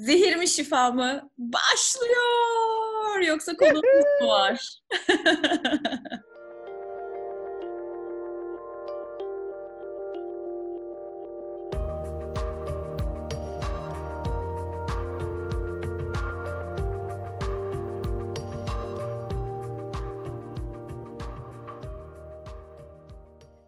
Zehir 0.00 0.36
mi 0.36 0.48
şifa 0.48 0.90
mı? 0.90 1.30
Başlıyor! 1.38 3.20
Yoksa 3.26 3.56
konumuz 3.56 4.04
mu 4.22 4.28
var? 4.28 4.80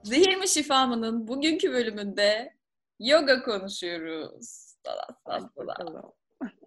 Zehir 0.02 0.36
mi 0.36 0.48
şifa 0.48 0.86
mı'nın 0.86 1.28
bugünkü 1.28 1.72
bölümünde 1.72 2.54
yoga 3.00 3.42
konuşuyoruz. 3.42 4.72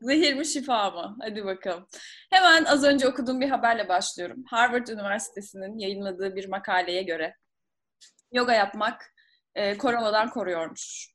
Zehir 0.02 0.34
mi 0.34 0.46
şifa 0.46 0.92
mı? 0.92 1.18
Hadi 1.22 1.46
bakalım. 1.46 1.88
Hemen 2.30 2.66
az 2.66 2.84
önce 2.84 3.08
okuduğum 3.08 3.42
bir 3.42 3.50
haberle 3.50 3.90
başlıyorum. 3.90 4.44
Harvard 4.48 4.88
Üniversitesi'nin 4.88 5.78
yayınladığı 5.78 6.36
bir 6.36 6.48
makaleye 6.48 7.04
göre 7.04 7.36
yoga 8.32 8.54
yapmak 8.54 9.14
e, 9.56 9.78
koronadan 9.78 10.30
koruyormuş. 10.30 11.14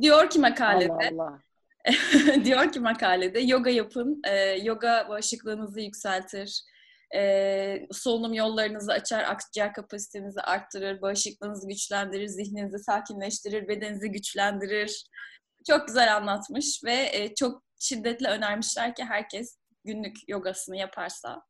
Diyor 0.00 0.30
ki 0.30 0.38
makalede 0.38 0.92
Allah 0.92 1.22
Allah. 1.22 1.42
diyor 2.44 2.72
ki 2.72 2.80
makalede 2.80 3.40
yoga 3.40 3.70
yapın, 3.70 4.22
e, 4.26 4.36
yoga 4.62 5.06
bağışıklığınızı 5.08 5.80
yükseltir, 5.80 6.62
e, 7.14 7.86
solunum 7.92 8.32
yollarınızı 8.32 8.92
açar, 8.92 9.24
akciğer 9.24 9.72
kapasitenizi 9.72 10.40
arttırır, 10.40 11.02
bağışıklığınızı 11.02 11.68
güçlendirir, 11.68 12.26
zihninizi 12.26 12.78
sakinleştirir, 12.78 13.68
bedeninizi 13.68 14.10
güçlendirir. 14.10 15.04
Çok 15.66 15.86
güzel 15.86 16.16
anlatmış 16.16 16.84
ve 16.84 17.10
e, 17.12 17.34
çok 17.34 17.62
şiddetle 17.78 18.28
önermişler 18.28 18.94
ki 18.94 19.04
herkes 19.04 19.58
günlük 19.84 20.28
yogasını 20.28 20.76
yaparsa 20.76 21.42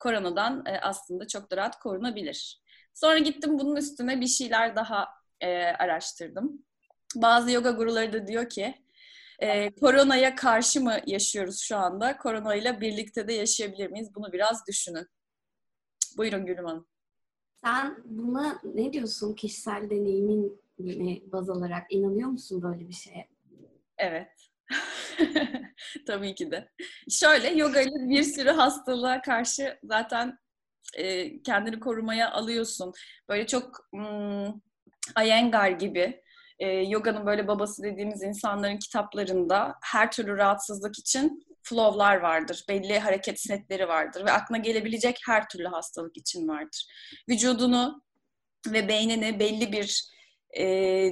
koronadan 0.00 0.66
e, 0.66 0.80
aslında 0.80 1.26
çok 1.26 1.50
da 1.50 1.56
rahat 1.56 1.78
korunabilir. 1.78 2.62
Sonra 2.94 3.18
gittim 3.18 3.58
bunun 3.58 3.76
üstüne 3.76 4.20
bir 4.20 4.26
şeyler 4.26 4.76
daha 4.76 5.08
e, 5.40 5.64
araştırdım. 5.64 6.64
Bazı 7.16 7.50
yoga 7.50 7.70
guruları 7.70 8.12
da 8.12 8.26
diyor 8.26 8.48
ki 8.48 8.74
koronaya 9.80 10.34
karşı 10.34 10.80
mı 10.80 10.96
yaşıyoruz 11.06 11.58
şu 11.60 11.76
anda? 11.76 12.16
Koronayla 12.18 12.80
birlikte 12.80 13.28
de 13.28 13.32
yaşayabilir 13.32 13.90
miyiz? 13.90 14.14
Bunu 14.14 14.32
biraz 14.32 14.66
düşünün. 14.66 15.06
Buyurun 16.16 16.46
Gülüm 16.46 16.64
Hanım. 16.64 16.86
Sen 17.64 18.02
buna 18.04 18.60
ne 18.64 18.92
diyorsun 18.92 19.34
kişisel 19.34 19.90
deneyimin 19.90 20.62
baz 21.32 21.50
alarak? 21.50 21.92
inanıyor 21.92 22.28
musun 22.28 22.62
böyle 22.62 22.88
bir 22.88 22.94
şeye? 22.94 23.31
Evet. 23.98 24.28
Tabii 26.06 26.34
ki 26.34 26.50
de. 26.50 26.68
Şöyle 27.10 27.48
yoga 27.48 27.80
ile 27.80 28.08
bir 28.08 28.22
sürü 28.22 28.50
hastalığa 28.50 29.22
karşı 29.22 29.78
zaten 29.84 30.38
e, 30.96 31.42
kendini 31.42 31.80
korumaya 31.80 32.30
alıyorsun. 32.30 32.92
Böyle 33.28 33.46
çok 33.46 33.88
hmm, 33.92 34.60
Iyengar 35.24 35.70
gibi 35.70 36.22
e, 36.58 36.68
yoganın 36.68 37.26
böyle 37.26 37.48
babası 37.48 37.82
dediğimiz 37.82 38.22
insanların 38.22 38.78
kitaplarında 38.78 39.74
her 39.84 40.10
türlü 40.10 40.36
rahatsızlık 40.36 40.98
için 40.98 41.46
flow'lar 41.62 42.16
vardır. 42.16 42.64
Belli 42.68 42.98
hareket 42.98 43.40
setleri 43.40 43.88
vardır 43.88 44.24
ve 44.26 44.32
aklına 44.32 44.58
gelebilecek 44.58 45.18
her 45.26 45.48
türlü 45.48 45.68
hastalık 45.68 46.16
için 46.16 46.48
vardır. 46.48 46.86
Vücudunu 47.28 48.02
ve 48.66 48.88
beynini 48.88 49.40
belli 49.40 49.72
bir 49.72 50.12
e, 50.52 50.66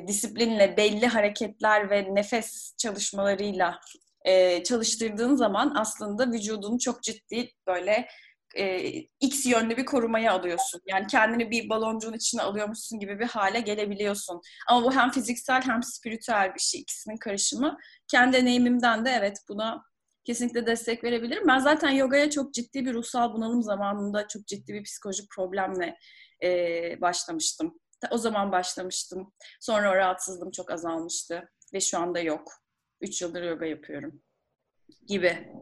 disiplinle, 0.09 0.77
belli 0.77 1.07
hareketler 1.07 1.91
ve 1.91 2.15
nefes 2.15 2.75
çalışmalarıyla 2.79 3.81
e, 4.25 4.63
çalıştırdığın 4.63 5.35
zaman 5.35 5.75
aslında 5.77 6.33
vücudunu 6.33 6.79
çok 6.79 7.03
ciddi 7.03 7.51
böyle 7.67 8.09
e, 8.57 8.93
X 9.21 9.47
yönlü 9.47 9.77
bir 9.77 9.85
korumaya 9.85 10.33
alıyorsun. 10.33 10.81
Yani 10.87 11.07
kendini 11.07 11.51
bir 11.51 11.69
baloncuğun 11.69 12.13
içine 12.13 12.43
alıyormuşsun 12.43 13.01
gibi 13.01 13.19
bir 13.19 13.27
hale 13.27 13.61
gelebiliyorsun. 13.61 14.41
Ama 14.69 14.85
bu 14.85 14.95
hem 14.95 15.11
fiziksel 15.11 15.63
hem 15.63 15.83
spiritüel 15.83 16.55
bir 16.55 16.61
şey. 16.61 16.81
ikisinin 16.81 17.17
karışımı. 17.17 17.79
Kendi 18.09 18.37
deneyimimden 18.37 19.05
de 19.05 19.11
evet 19.11 19.37
buna 19.49 19.83
kesinlikle 20.25 20.67
destek 20.67 21.05
verebilirim. 21.05 21.49
Ben 21.49 21.59
zaten 21.59 21.91
yogaya 21.91 22.31
çok 22.31 22.55
ciddi 22.55 22.87
bir 22.87 22.95
ruhsal 22.95 23.35
bunalım 23.35 23.63
zamanında 23.63 24.29
çok 24.29 24.47
ciddi 24.47 24.75
bir 24.75 24.83
psikolojik 24.83 25.31
problemle 25.31 25.97
e, 26.43 27.01
başlamıştım. 27.01 27.81
O 28.11 28.19
zaman 28.19 28.53
başlamıştım. 28.53 29.33
Sonra 29.61 29.93
o 29.93 29.95
rahatsızlığım 29.95 30.51
çok 30.51 30.71
azalmıştı. 30.71 31.51
Ve 31.75 31.81
şu 31.81 31.99
anda 31.99 32.21
yok. 32.21 32.53
Üç 33.01 33.23
yıldır 33.23 33.43
yoga 33.43 33.67
yapıyorum. 33.67 34.23
Gibi. 35.07 35.53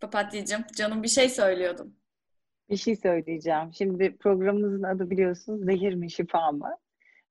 Papatya'cığım, 0.00 0.64
canım 0.76 1.02
bir 1.02 1.08
şey 1.08 1.28
söylüyordum. 1.28 1.96
Bir 2.70 2.76
şey 2.76 2.96
söyleyeceğim. 2.96 3.74
Şimdi 3.74 4.16
programımızın 4.16 4.82
adı 4.82 5.10
biliyorsunuz 5.10 5.64
Zehir 5.64 5.94
mi 5.94 6.10
Şifa 6.10 6.52
mı? 6.52 6.76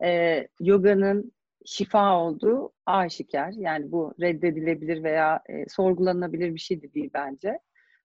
Ee, 0.04 0.48
yoganın 0.60 1.36
şifa 1.66 2.20
olduğu 2.20 2.74
aşikar. 2.86 3.52
Yani 3.52 3.92
bu 3.92 4.14
reddedilebilir 4.22 5.04
veya 5.04 5.42
e, 5.50 5.70
sorgulanabilir 5.70 6.54
bir 6.54 6.60
şey 6.60 6.82
de 6.82 6.94
değil 6.94 7.10
bence. 7.14 7.60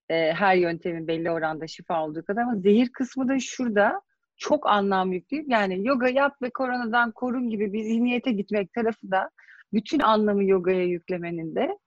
E, 0.09 0.33
her 0.33 0.55
yöntemin 0.55 1.07
belli 1.07 1.31
oranda 1.31 1.67
şifa 1.67 2.05
olduğu 2.05 2.25
kadar 2.25 2.41
ama 2.41 2.55
zehir 2.55 2.89
kısmı 2.89 3.27
da 3.27 3.39
şurada 3.39 4.01
çok 4.41 4.67
anlam 4.67 5.11
yükleyip 5.11 5.49
yani 5.49 5.87
yoga 5.87 6.09
yap 6.09 6.41
ve 6.41 6.49
koronadan 6.49 7.11
korun 7.11 7.49
gibi 7.49 7.73
bir 7.73 7.83
zihniyete 7.83 8.31
gitmek 8.31 8.73
tarafı 8.73 9.11
da 9.11 9.29
bütün 9.73 9.99
anlamı 9.99 10.43
yogaya 10.43 10.83
yüklemenin 10.83 11.55
de 11.55 11.77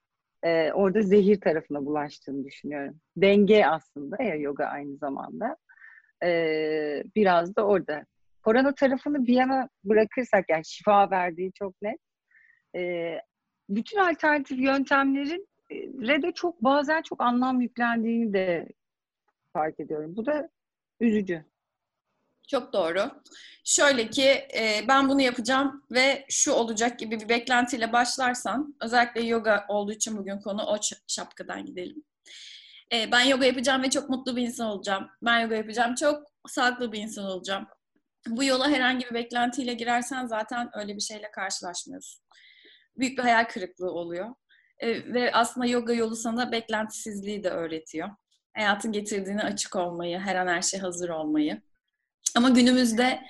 e, 0.43 0.71
orada 0.71 1.01
zehir 1.01 1.41
tarafına 1.41 1.85
bulaştığını 1.85 2.45
düşünüyorum. 2.45 2.99
Denge 3.17 3.65
aslında 3.65 4.23
ya 4.23 4.35
yoga 4.35 4.65
aynı 4.65 4.97
zamanda. 4.97 5.57
E, 6.23 6.29
biraz 7.15 7.55
da 7.55 7.65
orada. 7.65 8.05
Korona 8.43 8.75
tarafını 8.75 9.27
bir 9.27 9.33
yana 9.33 9.69
bırakırsak 9.83 10.45
yani 10.49 10.65
şifa 10.65 11.11
verdiği 11.11 11.51
çok 11.53 11.81
net. 11.81 11.99
E, 12.75 13.13
bütün 13.69 13.99
alternatif 13.99 14.59
yöntemlerin 14.59 15.47
de 16.23 16.31
çok 16.31 16.63
bazen 16.63 17.01
çok 17.01 17.21
anlam 17.21 17.61
yüklendiğini 17.61 18.33
de 18.33 18.67
fark 19.53 19.79
ediyorum. 19.79 20.15
Bu 20.15 20.25
da 20.25 20.49
üzücü. 20.99 21.45
Çok 22.47 22.73
doğru. 22.73 23.11
Şöyle 23.63 24.09
ki 24.09 24.47
e, 24.57 24.85
ben 24.87 25.09
bunu 25.09 25.21
yapacağım 25.21 25.83
ve 25.91 26.25
şu 26.29 26.51
olacak 26.51 26.99
gibi 26.99 27.19
bir 27.19 27.29
beklentiyle 27.29 27.93
başlarsan, 27.93 28.75
özellikle 28.81 29.21
yoga 29.21 29.65
olduğu 29.69 29.91
için 29.91 30.17
bugün 30.17 30.39
konu 30.39 30.63
o 30.63 30.77
şapkadan 31.07 31.65
gidelim. 31.65 32.03
E, 32.93 33.11
ben 33.11 33.21
yoga 33.21 33.45
yapacağım 33.45 33.83
ve 33.83 33.89
çok 33.89 34.09
mutlu 34.09 34.35
bir 34.35 34.41
insan 34.41 34.67
olacağım. 34.67 35.07
Ben 35.21 35.39
yoga 35.39 35.55
yapacağım, 35.55 35.95
çok 35.95 36.23
sağlıklı 36.47 36.91
bir 36.91 36.99
insan 36.99 37.25
olacağım. 37.25 37.67
Bu 38.27 38.43
yola 38.43 38.69
herhangi 38.69 39.05
bir 39.05 39.13
beklentiyle 39.13 39.73
girersen 39.73 40.25
zaten 40.25 40.69
öyle 40.73 40.95
bir 40.95 41.01
şeyle 41.01 41.31
karşılaşmıyorsun. 41.31 42.21
Büyük 42.97 43.17
bir 43.17 43.23
hayal 43.23 43.43
kırıklığı 43.43 43.91
oluyor. 43.91 44.35
E, 44.79 45.13
ve 45.13 45.31
aslında 45.33 45.65
yoga 45.65 45.93
yolu 45.93 46.15
sana 46.15 46.51
beklentisizliği 46.51 47.43
de 47.43 47.49
öğretiyor. 47.49 48.09
Hayatın 48.55 48.91
getirdiğine 48.91 49.43
açık 49.43 49.75
olmayı, 49.75 50.19
her 50.19 50.35
an 50.35 50.47
her 50.47 50.61
şey 50.61 50.79
hazır 50.79 51.09
olmayı. 51.09 51.61
Ama 52.35 52.49
günümüzde 52.49 53.21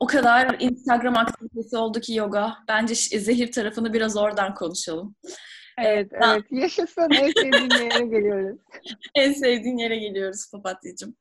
o 0.00 0.06
kadar 0.06 0.56
Instagram 0.60 1.16
aktivitesi 1.16 1.76
oldu 1.76 2.00
ki 2.00 2.14
yoga. 2.14 2.56
Bence 2.68 2.94
zehir 2.94 3.52
tarafını 3.52 3.92
biraz 3.92 4.16
oradan 4.16 4.54
konuşalım. 4.54 5.14
Evet, 5.78 6.12
ee, 6.12 6.18
evet. 6.24 6.44
Yaşasın. 6.50 7.10
En 7.10 7.32
sevdiğin 7.32 7.84
yere 7.84 8.04
geliyoruz. 8.04 8.58
en 9.14 9.32
sevdiğin 9.32 9.76
yere 9.76 9.96
geliyoruz 9.96 10.50
Papatya'cığım. 10.52 11.16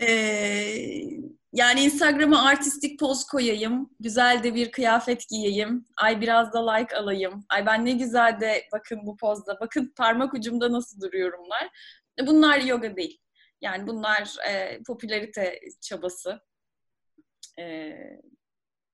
Ee, 0.00 0.74
yani 1.52 1.80
Instagram'a 1.80 2.42
artistik 2.42 3.00
poz 3.00 3.24
koyayım. 3.24 3.90
Güzel 4.00 4.42
de 4.42 4.54
bir 4.54 4.70
kıyafet 4.70 5.28
giyeyim. 5.28 5.84
Ay 5.96 6.20
biraz 6.20 6.52
da 6.52 6.72
like 6.72 6.96
alayım. 6.96 7.44
Ay 7.48 7.66
ben 7.66 7.84
ne 7.84 7.92
güzel 7.92 8.40
de 8.40 8.64
bakın 8.72 9.00
bu 9.06 9.16
pozda. 9.16 9.58
Bakın 9.60 9.92
parmak 9.96 10.34
ucumda 10.34 10.72
nasıl 10.72 11.00
duruyorumlar. 11.00 11.68
Bunlar 12.26 12.60
yoga 12.60 12.96
değil. 12.96 13.18
Yani 13.60 13.86
bunlar 13.86 14.34
e, 14.48 14.82
popülarite 14.86 15.60
çabası. 15.80 16.40
E, 17.58 17.92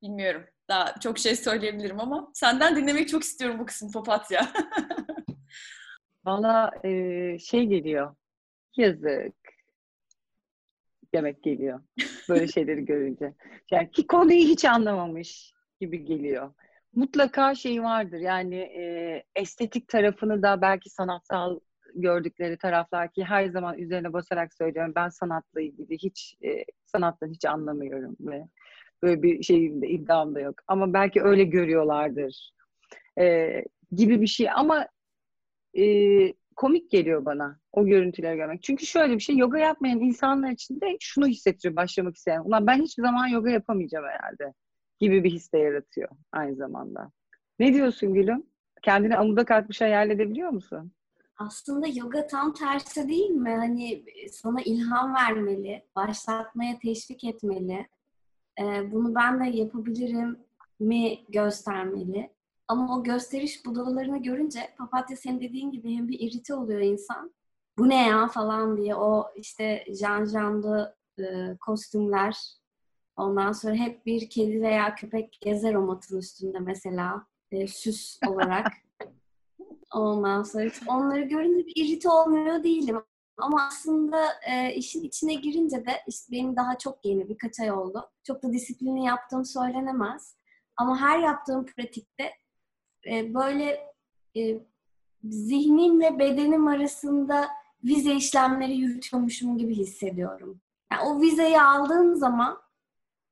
bilmiyorum. 0.03 0.45
Daha 0.69 0.95
çok 1.01 1.19
şey 1.19 1.37
söyleyebilirim 1.37 2.01
ama 2.01 2.31
senden 2.35 2.77
dinlemek 2.77 3.09
çok 3.09 3.23
istiyorum 3.23 3.59
bu 3.59 3.67
kısmı 3.67 3.93
papatya. 3.93 4.53
Valla 6.25 6.71
e, 6.85 7.39
şey 7.39 7.67
geliyor. 7.67 8.17
Yazık. 8.77 9.35
Demek 11.15 11.43
geliyor. 11.43 11.83
Böyle 12.29 12.49
şeyleri 12.53 12.85
görünce. 12.85 13.35
Yani 13.71 13.91
ki 13.91 14.07
konuyu 14.07 14.39
hiç 14.39 14.65
anlamamış 14.65 15.53
gibi 15.81 16.05
geliyor. 16.05 16.55
Mutlaka 16.95 17.55
şey 17.55 17.83
vardır. 17.83 18.19
Yani 18.19 18.57
e, 18.57 19.25
estetik 19.35 19.89
tarafını 19.89 20.43
da 20.43 20.61
belki 20.61 20.91
sanatsal 20.91 21.61
gördükleri 21.95 22.57
taraflar 22.57 23.13
ki 23.13 23.25
her 23.25 23.49
zaman 23.49 23.79
üzerine 23.79 24.13
basarak 24.13 24.55
söylüyorum 24.55 24.93
ben 24.97 25.09
sanatla 25.09 25.61
ilgili 25.61 25.99
hiç 25.99 26.37
e, 26.45 26.65
sanattan 26.85 27.29
hiç 27.29 27.45
anlamıyorum 27.45 28.17
ve 28.21 28.45
böyle 29.03 29.23
bir 29.23 29.43
şeyim 29.43 29.83
de 29.83 29.89
iddiam 29.89 30.35
da 30.35 30.41
yok 30.41 30.55
ama 30.67 30.93
belki 30.93 31.23
öyle 31.23 31.45
görüyorlardır. 31.45 32.53
E, 33.19 33.49
gibi 33.93 34.21
bir 34.21 34.27
şey 34.27 34.51
ama 34.51 34.89
e, 35.79 35.85
komik 36.57 36.91
geliyor 36.91 37.25
bana 37.25 37.59
o 37.73 37.87
görüntüleri 37.87 38.37
görmek. 38.37 38.63
Çünkü 38.63 38.87
şöyle 38.87 39.15
bir 39.15 39.21
şey 39.21 39.37
yoga 39.37 39.59
yapmayan 39.59 40.01
insanlar 40.01 40.51
için 40.51 40.81
de 40.81 40.97
şunu 41.01 41.27
hissettiriyor 41.27 41.77
başlamak 41.77 42.17
isteyen. 42.17 42.41
Ulan 42.41 42.67
ben 42.67 42.83
hiçbir 42.83 43.03
zaman 43.03 43.27
yoga 43.27 43.51
yapamayacağım 43.51 44.05
herhalde 44.07 44.55
gibi 44.99 45.25
bir 45.25 45.31
his 45.31 45.53
de 45.53 45.59
yaratıyor 45.59 46.09
aynı 46.33 46.57
zamanda. 46.57 47.11
Ne 47.59 47.75
diyorsun 47.75 48.15
Gülüm? 48.15 48.43
Kendini 48.83 49.17
amuda 49.17 49.45
kalkmış 49.45 49.81
hayal 49.81 50.11
edebiliyor 50.11 50.51
musun? 50.51 50.93
Aslında 51.39 51.87
yoga 51.87 52.27
tam 52.27 52.53
tersi 52.53 53.09
değil 53.09 53.31
mi? 53.31 53.51
Hani 53.51 54.05
sana 54.31 54.61
ilham 54.61 55.15
vermeli, 55.15 55.85
başlatmaya 55.97 56.79
teşvik 56.79 57.25
etmeli. 57.25 57.89
Ee, 58.61 58.93
bunu 58.93 59.15
ben 59.15 59.41
de 59.41 59.57
yapabilirim 59.57 60.39
mi 60.81 61.25
göstermeli. 61.29 62.31
Ama 62.69 62.97
o 62.97 63.03
gösteriş 63.03 63.67
budalalarını 63.67 64.23
görünce 64.23 64.75
papatya 64.79 65.17
senin 65.17 65.41
dediğin 65.41 65.71
gibi 65.71 65.97
hem 65.97 66.09
bir 66.09 66.21
irite 66.21 66.55
oluyor 66.55 66.81
insan. 66.81 67.35
Bu 67.79 67.89
ne 67.89 68.07
ya 68.09 68.29
falan 68.29 68.77
diye 68.77 68.95
o 68.95 69.27
işte 69.37 69.85
jan 70.01 70.25
janlı 70.25 70.97
e, 71.19 71.57
kostümler. 71.61 72.37
Ondan 73.17 73.53
sonra 73.53 73.75
hep 73.75 74.07
bir 74.07 74.31
kedi 74.31 74.63
veya 74.63 74.95
köpek 74.95 75.39
gezer 75.41 75.75
o 75.75 75.83
matın 75.83 76.19
üstünde 76.19 76.59
mesela 76.59 77.27
e, 77.51 77.67
süs 77.67 78.19
olarak. 78.27 78.67
Ondan 79.95 80.43
sonra 80.43 80.71
onları 80.87 81.21
görünce 81.21 81.67
bir 81.67 81.73
irite 81.77 82.09
olmuyor 82.09 82.63
değilim. 82.65 83.03
Ama 83.39 83.67
aslında 83.67 84.27
e, 84.47 84.75
işin 84.75 85.03
içine 85.03 85.35
girince 85.35 85.87
de 85.87 85.93
işte 86.07 86.33
benim 86.33 86.57
daha 86.57 86.79
çok 86.79 87.05
yeni 87.05 87.29
birkaç 87.29 87.61
ay 87.61 87.73
oldu. 87.73 88.11
Çok 88.27 88.43
da 88.43 88.53
disiplini 88.53 89.05
yaptığım 89.05 89.45
söylenemez. 89.45 90.37
Ama 90.77 91.01
her 91.01 91.19
yaptığım 91.19 91.67
pratikte 91.67 92.33
e, 93.11 93.35
böyle 93.35 93.87
e, 94.37 94.61
zihnimle 95.25 96.19
bedenim 96.19 96.67
arasında 96.67 97.49
vize 97.85 98.15
işlemleri 98.15 98.77
yürütüyormuşum 98.77 99.59
gibi 99.59 99.75
hissediyorum. 99.75 100.61
Yani 100.93 101.03
o 101.03 101.21
vizeyi 101.21 101.61
aldığım 101.61 102.17
zaman 102.17 102.59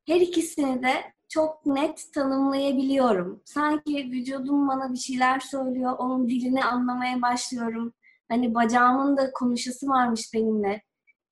her 0.06 0.20
ikisini 0.20 0.82
de 0.82 1.15
çok 1.28 1.66
net 1.66 2.12
tanımlayabiliyorum. 2.14 3.42
Sanki 3.44 4.10
vücudum 4.12 4.68
bana 4.68 4.92
bir 4.92 4.98
şeyler 4.98 5.40
söylüyor, 5.40 5.92
onun 5.98 6.28
dilini 6.28 6.64
anlamaya 6.64 7.22
başlıyorum. 7.22 7.92
Hani 8.28 8.54
bacağımın 8.54 9.16
da 9.16 9.32
konuşası 9.32 9.88
varmış 9.88 10.34
benimle. 10.34 10.82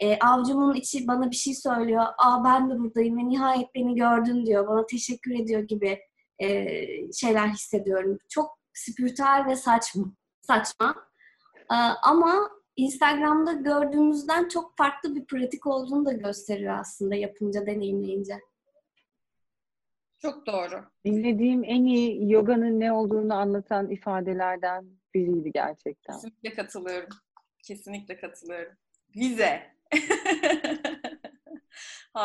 E, 0.00 0.18
avcumun 0.18 0.74
içi 0.74 1.06
bana 1.06 1.30
bir 1.30 1.36
şey 1.36 1.54
söylüyor. 1.54 2.04
Aa 2.18 2.44
ben 2.44 2.70
de 2.70 2.78
buradayım 2.78 3.18
ve 3.18 3.28
nihayet 3.28 3.74
beni 3.74 3.94
gördün 3.94 4.46
diyor. 4.46 4.68
Bana 4.68 4.86
teşekkür 4.86 5.40
ediyor 5.40 5.60
gibi 5.60 5.98
e, 6.38 6.76
şeyler 7.12 7.48
hissediyorum. 7.48 8.18
Çok 8.28 8.58
spiritüel 8.74 9.44
ve 9.48 9.56
saçma. 9.56 10.04
saçma. 10.42 10.94
E, 11.70 11.76
ama 12.02 12.50
Instagram'da 12.76 13.52
gördüğümüzden 13.52 14.48
çok 14.48 14.76
farklı 14.76 15.14
bir 15.14 15.24
pratik 15.24 15.66
olduğunu 15.66 16.06
da 16.06 16.12
gösteriyor 16.12 16.78
aslında 16.78 17.14
yapınca, 17.14 17.66
deneyimleyince. 17.66 18.40
Çok 20.24 20.46
doğru. 20.46 20.84
Dinlediğim 21.04 21.64
en 21.64 21.84
iyi 21.84 22.32
yoganın 22.32 22.80
ne 22.80 22.92
olduğunu 22.92 23.34
anlatan 23.34 23.90
ifadelerden 23.90 24.86
biriydi 25.14 25.50
gerçekten. 25.54 26.14
Kesinlikle 26.14 26.54
katılıyorum. 26.54 27.08
Kesinlikle 27.62 28.16
katılıyorum. 28.16 28.72
Vize. 29.16 29.62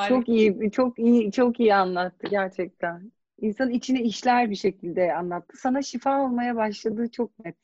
çok 0.08 0.30
iyi, 0.30 0.72
çok 0.72 1.00
iyi, 1.00 1.32
çok 1.32 1.60
iyi 1.60 1.76
anlattı 1.76 2.28
gerçekten. 2.30 3.12
İnsan 3.42 3.70
içine 3.70 4.02
işler 4.02 4.50
bir 4.50 4.56
şekilde 4.56 5.14
anlattı. 5.14 5.58
Sana 5.58 5.82
şifa 5.82 6.22
olmaya 6.22 6.56
başladığı 6.56 7.12
çok 7.12 7.46
net. 7.46 7.58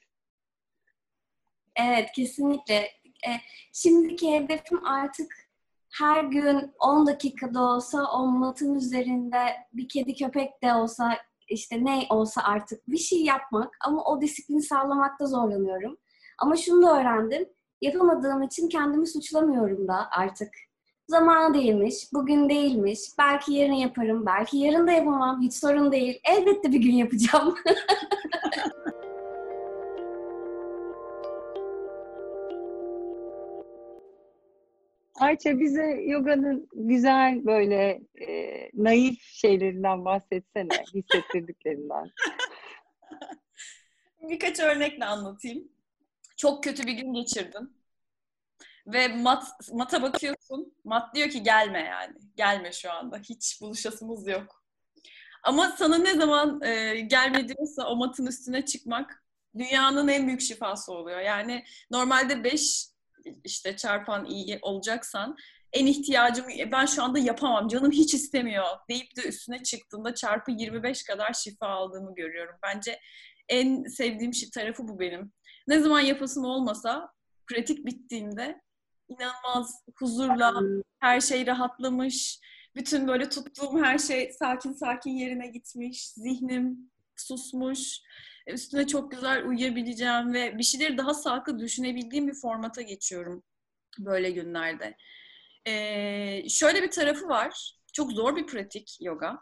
Evet, 1.76 2.12
kesinlikle. 2.12 2.76
E, 3.28 3.32
şimdiki 3.74 4.32
hedefim 4.32 4.86
artık 4.86 5.45
her 6.00 6.24
gün 6.24 6.74
10 6.80 7.08
dakikada 7.08 7.62
olsa 7.62 8.12
o 8.14 8.28
matın 8.28 8.76
üzerinde 8.76 9.38
bir 9.74 9.90
kedi 9.90 10.16
köpek 10.16 10.64
de 10.64 10.74
olsa 10.74 11.18
işte 11.50 11.86
ne 11.86 12.08
olsa 12.10 12.42
artık 12.44 12.88
bir 12.88 12.98
şey 12.98 13.24
yapmak 13.24 13.78
ama 13.86 14.04
o 14.04 14.22
disiplini 14.22 14.62
sağlamakta 14.62 15.26
zorlanıyorum. 15.26 15.98
Ama 16.40 16.56
şunu 16.56 16.88
da 16.88 17.00
öğrendim. 17.00 17.46
Yapamadığım 17.82 18.42
için 18.42 18.70
kendimi 18.70 19.08
suçlamıyorum 19.08 19.88
da 19.88 20.10
artık. 20.12 20.50
Zamanı 21.08 21.54
değilmiş, 21.54 22.14
bugün 22.14 22.50
değilmiş, 22.50 23.00
belki 23.18 23.54
yarın 23.54 23.74
yaparım, 23.74 24.26
belki 24.26 24.58
yarın 24.58 24.88
da 24.88 24.92
yapamam, 24.92 25.42
hiç 25.42 25.54
sorun 25.54 25.92
değil. 25.92 26.20
Elbette 26.24 26.72
bir 26.72 26.80
gün 26.80 26.94
yapacağım. 26.94 27.56
Ayça 35.20 35.60
bize 35.60 35.86
yoganın 35.86 36.70
güzel 36.74 37.46
böyle 37.46 38.02
e, 38.22 38.70
naif 38.74 39.22
şeylerinden 39.22 40.06
bahsetsene, 40.06 40.84
hissettirdiklerinden. 40.94 42.12
Birkaç 44.30 44.60
örnekle 44.60 45.06
anlatayım. 45.06 45.72
Çok 46.38 46.64
kötü 46.64 46.88
bir 46.88 46.94
gün 46.94 47.14
geçirdin. 47.14 47.78
Ve 48.88 49.08
mat, 49.08 49.44
mata 49.74 50.02
bakıyorsun. 50.02 50.74
Mat 50.84 51.16
diyor 51.16 51.30
ki 51.30 51.44
gelme 51.44 51.80
yani. 51.80 52.14
Gelme 52.36 52.72
şu 52.72 52.92
anda. 52.92 53.18
Hiç 53.18 53.62
buluşasımız 53.62 54.28
yok. 54.28 54.64
Ama 55.44 55.76
sana 55.78 55.98
ne 55.98 56.14
zaman 56.14 56.62
e, 56.62 57.00
gelme 57.00 57.48
o 57.88 57.96
matın 57.96 58.26
üstüne 58.26 58.66
çıkmak 58.66 59.24
dünyanın 59.58 60.08
en 60.08 60.28
büyük 60.28 60.42
şifası 60.42 60.94
oluyor. 60.94 61.20
Yani 61.20 61.66
normalde 61.92 62.44
5 62.44 62.95
işte 63.44 63.76
çarpan 63.76 64.26
iyi 64.26 64.60
olacaksan 64.62 65.36
en 65.74 65.86
ihtiyacım 65.86 66.46
ben 66.72 66.86
şu 66.86 67.04
anda 67.04 67.20
yapamam 67.20 67.68
canım 67.68 67.92
hiç 67.92 68.14
istemiyor 68.14 68.66
deyip 68.90 69.16
de 69.18 69.28
üstüne 69.28 69.64
çıktığında 69.64 70.16
çarpı 70.16 70.52
25 70.52 71.04
kadar 71.04 71.34
şifa 71.34 71.68
aldığımı 71.68 72.16
görüyorum. 72.16 72.56
Bence 72.64 73.00
en 73.50 73.84
sevdiğim 73.84 74.34
şey 74.34 74.50
tarafı 74.50 74.88
bu 74.88 75.00
benim. 75.00 75.32
Ne 75.68 75.80
zaman 75.80 76.00
yapasım 76.00 76.46
olmasa 76.46 77.10
pratik 77.48 77.86
bittiğinde 77.86 78.62
inanılmaz 79.08 79.84
huzurla 80.00 80.62
her 81.00 81.22
şey 81.22 81.48
rahatlamış. 81.48 82.40
Bütün 82.76 83.08
böyle 83.08 83.30
tuttuğum 83.30 83.84
her 83.84 83.98
şey 83.98 84.32
sakin 84.40 84.74
sakin 84.74 85.12
yerine 85.12 85.48
gitmiş. 85.48 86.10
Zihnim 86.10 86.92
susmuş 87.16 88.00
üstüne 88.48 88.88
çok 88.88 89.12
güzel 89.12 89.46
uyuyabileceğim 89.46 90.34
ve 90.34 90.58
bir 90.58 90.64
şeyleri 90.64 90.98
daha 90.98 91.14
sağlıklı 91.14 91.60
düşünebildiğim 91.60 92.28
bir 92.28 92.34
formata 92.34 92.82
geçiyorum 92.82 93.44
böyle 94.00 94.32
günlerde. 94.32 94.96
Ee, 95.68 96.50
şöyle 96.50 96.84
bir 96.84 96.92
tarafı 96.92 97.28
var. 97.28 97.78
Çok 97.94 98.12
zor 98.12 98.36
bir 98.36 98.48
pratik 98.48 98.98
yoga. 99.02 99.40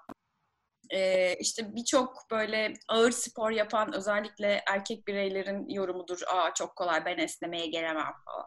Ee, 0.89 1.36
işte 1.39 1.75
birçok 1.75 2.16
böyle 2.32 2.74
ağır 2.89 3.12
spor 3.12 3.51
yapan 3.51 3.94
özellikle 3.96 4.63
erkek 4.68 5.08
bireylerin 5.08 5.70
yorumudur. 5.70 6.22
Aa 6.27 6.54
çok 6.54 6.75
kolay 6.75 7.06
ben 7.06 7.18
esnemeye 7.18 7.68
gelemem 7.68 8.13
falan. 8.25 8.46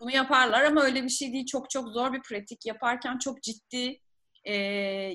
Bunu 0.00 0.10
yaparlar 0.10 0.64
ama 0.64 0.82
öyle 0.82 1.04
bir 1.04 1.08
şey 1.08 1.32
değil. 1.32 1.46
Çok 1.46 1.70
çok 1.70 1.88
zor 1.88 2.12
bir 2.12 2.22
pratik. 2.22 2.66
Yaparken 2.66 3.18
çok 3.18 3.42
ciddi 3.42 4.00
e, 4.44 4.54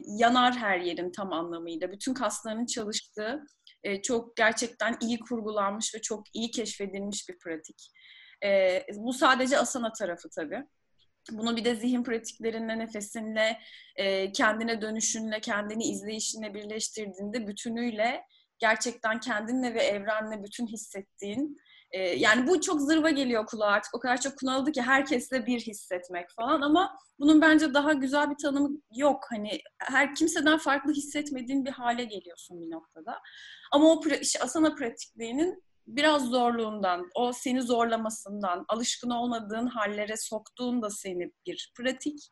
yanar 0.06 0.58
her 0.58 0.80
yerin 0.80 1.12
tam 1.12 1.34
anlamıyla. 1.34 1.92
Bütün 1.92 2.14
kaslarının 2.14 2.66
çalıştığı 2.66 3.44
e, 3.86 4.01
çok 4.01 4.38
gerçekten 4.38 4.98
iyi 5.01 5.20
kurgulanmış 5.20 5.96
ve 5.96 6.01
çok 6.01 6.24
iyi 6.34 6.51
keşfedilmiş 6.51 7.30
bir 7.30 7.38
pratik. 7.38 7.92
E, 8.44 8.82
bu 8.96 9.13
sadece 9.13 9.58
asana 9.58 9.92
tarafı 9.94 10.30
tabii. 10.30 10.63
Bunu 11.32 11.58
bir 11.58 11.65
de 11.65 11.75
zihin 11.75 12.04
pratiklerinle, 12.04 12.80
nefesinle, 12.80 13.60
e, 13.96 14.32
kendine 14.32 14.82
dönüşünle, 14.82 15.39
kendini 15.39 15.84
izleyişinle 15.84 16.54
birleştirdiğinde 16.54 17.48
bütünüyle 17.48 18.22
gerçekten 18.60 19.20
kendinle 19.20 19.74
ve 19.74 19.84
evrenle 19.84 20.44
bütün 20.44 20.68
hissettiğin 20.68 21.58
e, 21.96 22.02
yani 22.02 22.48
bu 22.48 22.62
çok 22.62 22.82
zırva 22.82 23.10
geliyor 23.10 23.46
kulağa 23.46 23.66
artık. 23.66 23.96
O 23.96 24.00
kadar 24.00 24.22
çok 24.22 24.38
kullanıldı 24.38 24.72
ki 24.72 24.82
herkesle 24.82 25.46
bir 25.46 25.60
hissetmek 25.60 26.30
falan 26.30 26.62
ama 26.62 26.98
bunun 27.20 27.42
bence 27.42 27.74
daha 27.74 27.94
güzel 27.94 28.30
bir 28.32 28.36
tanımı 28.36 28.70
yok. 28.96 29.24
Hani 29.30 29.60
her 29.80 30.16
kimseden 30.16 30.58
farklı 30.58 30.94
hissetmediğin 30.94 31.66
bir 31.66 31.72
hale 31.72 32.04
geliyorsun 32.04 32.62
bir 32.62 32.72
noktada. 32.72 33.20
Ama 33.72 33.92
o 33.92 34.02
işte 34.22 34.40
asana 34.40 34.75
pratikliğinin 34.75 35.64
biraz 35.88 36.25
zorluğundan, 36.25 37.10
o 37.16 37.34
seni 37.34 37.62
zorlamasından, 37.62 38.66
alışkın 38.68 39.10
olmadığın 39.10 39.68
hallere 39.68 40.18
soktuğunda 40.18 40.90
seni 40.90 41.32
bir 41.48 41.72
pratik. 41.78 42.32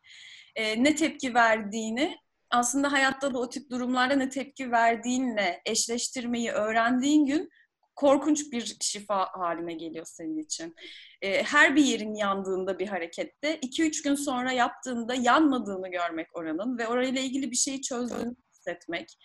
E, 0.55 0.83
ne 0.83 0.95
tepki 0.95 1.33
verdiğini 1.33 2.17
aslında 2.51 2.91
hayatta 2.91 3.33
da 3.33 3.39
o 3.39 3.49
tip 3.49 3.69
durumlarda 3.69 4.15
ne 4.15 4.29
tepki 4.29 4.71
verdiğinle 4.71 5.61
eşleştirmeyi 5.65 6.51
öğrendiğin 6.51 7.25
gün 7.25 7.49
korkunç 7.95 8.51
bir 8.51 8.77
şifa 8.81 9.29
haline 9.33 9.73
geliyor 9.73 10.05
senin 10.05 10.37
için. 10.37 10.75
E, 11.21 11.43
her 11.43 11.75
bir 11.75 11.83
yerin 11.85 12.15
yandığında 12.15 12.79
bir 12.79 12.87
harekette 12.87 13.59
2-3 13.59 14.03
gün 14.03 14.15
sonra 14.15 14.51
yaptığında 14.51 15.15
yanmadığını 15.15 15.91
görmek 15.91 16.37
oranın 16.37 16.77
ve 16.77 16.87
orayla 16.87 17.21
ilgili 17.21 17.51
bir 17.51 17.55
şeyi 17.55 17.81
çözdüğünü 17.81 18.35
hissetmek 18.53 19.17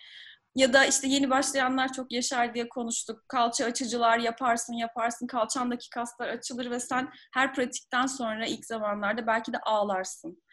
Ya 0.55 0.73
da 0.73 0.85
işte 0.85 1.07
yeni 1.07 1.29
başlayanlar 1.29 1.93
çok 1.93 2.11
yaşar 2.11 2.53
diye 2.53 2.69
konuştuk. 2.69 3.23
Kalça 3.27 3.65
açıcılar 3.65 4.19
yaparsın 4.19 4.73
yaparsın. 4.73 5.27
Kalçandaki 5.27 5.89
kaslar 5.89 6.27
açılır 6.27 6.71
ve 6.71 6.79
sen 6.79 7.09
her 7.33 7.53
pratikten 7.53 8.05
sonra 8.05 8.45
ilk 8.45 8.65
zamanlarda 8.65 9.27
belki 9.27 9.53
de 9.53 9.57
ağlarsın. 9.59 10.43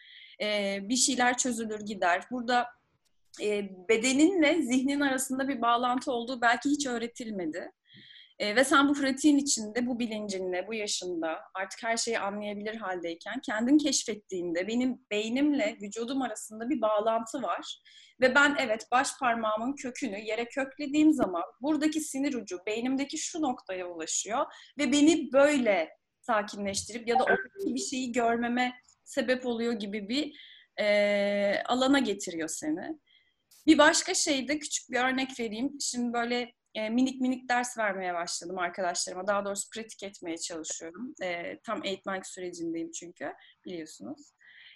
Ee, 0.41 0.79
bir 0.81 0.95
şeyler 0.95 1.37
çözülür 1.37 1.79
gider. 1.79 2.23
Burada 2.31 2.67
e, 3.41 3.69
bedeninle 3.89 4.61
zihnin 4.61 5.01
arasında 5.01 5.47
bir 5.47 5.61
bağlantı 5.61 6.11
olduğu 6.11 6.41
belki 6.41 6.69
hiç 6.69 6.87
öğretilmedi. 6.87 7.71
E, 8.39 8.55
ve 8.55 8.63
sen 8.63 8.89
bu 8.89 8.93
pratiğin 8.93 9.37
içinde, 9.37 9.87
bu 9.87 9.99
bilincinle, 9.99 10.67
bu 10.67 10.73
yaşında 10.73 11.39
artık 11.53 11.83
her 11.83 11.97
şeyi 11.97 12.19
anlayabilir 12.19 12.75
haldeyken 12.75 13.41
kendin 13.45 13.77
keşfettiğinde 13.77 14.67
benim 14.67 15.01
beynimle 15.11 15.77
vücudum 15.81 16.21
arasında 16.21 16.69
bir 16.69 16.81
bağlantı 16.81 17.41
var. 17.41 17.79
Ve 18.21 18.35
ben 18.35 18.55
evet 18.59 18.87
baş 18.91 19.09
parmağımın 19.19 19.75
kökünü 19.75 20.19
yere 20.19 20.45
köklediğim 20.45 21.13
zaman 21.13 21.43
buradaki 21.61 22.01
sinir 22.01 22.33
ucu 22.33 22.59
beynimdeki 22.65 23.17
şu 23.17 23.41
noktaya 23.41 23.87
ulaşıyor 23.87 24.45
ve 24.79 24.91
beni 24.91 25.33
böyle 25.33 25.89
sakinleştirip 26.21 27.07
ya 27.07 27.19
da 27.19 27.23
oradaki 27.23 27.75
bir 27.75 27.79
şeyi 27.79 28.11
görmeme 28.11 28.73
sebep 29.03 29.45
oluyor 29.45 29.73
gibi 29.73 30.09
bir 30.09 30.39
e, 30.79 31.63
alana 31.65 31.99
getiriyor 31.99 32.47
seni. 32.47 32.99
Bir 33.67 33.77
başka 33.77 34.13
şey 34.13 34.47
de 34.47 34.59
küçük 34.59 34.91
bir 34.91 34.97
örnek 34.97 35.39
vereyim. 35.39 35.77
Şimdi 35.81 36.13
böyle 36.13 36.56
e, 36.77 36.89
minik 36.89 37.21
minik 37.21 37.49
ders 37.49 37.77
vermeye 37.77 38.13
başladım 38.13 38.59
arkadaşlarıma. 38.59 39.27
Daha 39.27 39.45
doğrusu 39.45 39.69
pratik 39.69 40.03
etmeye 40.03 40.37
çalışıyorum. 40.37 41.13
E, 41.23 41.59
tam 41.59 41.85
eğitmenlik 41.85 42.27
sürecindeyim 42.27 42.91
çünkü 42.91 43.33
biliyorsunuz. 43.65 44.31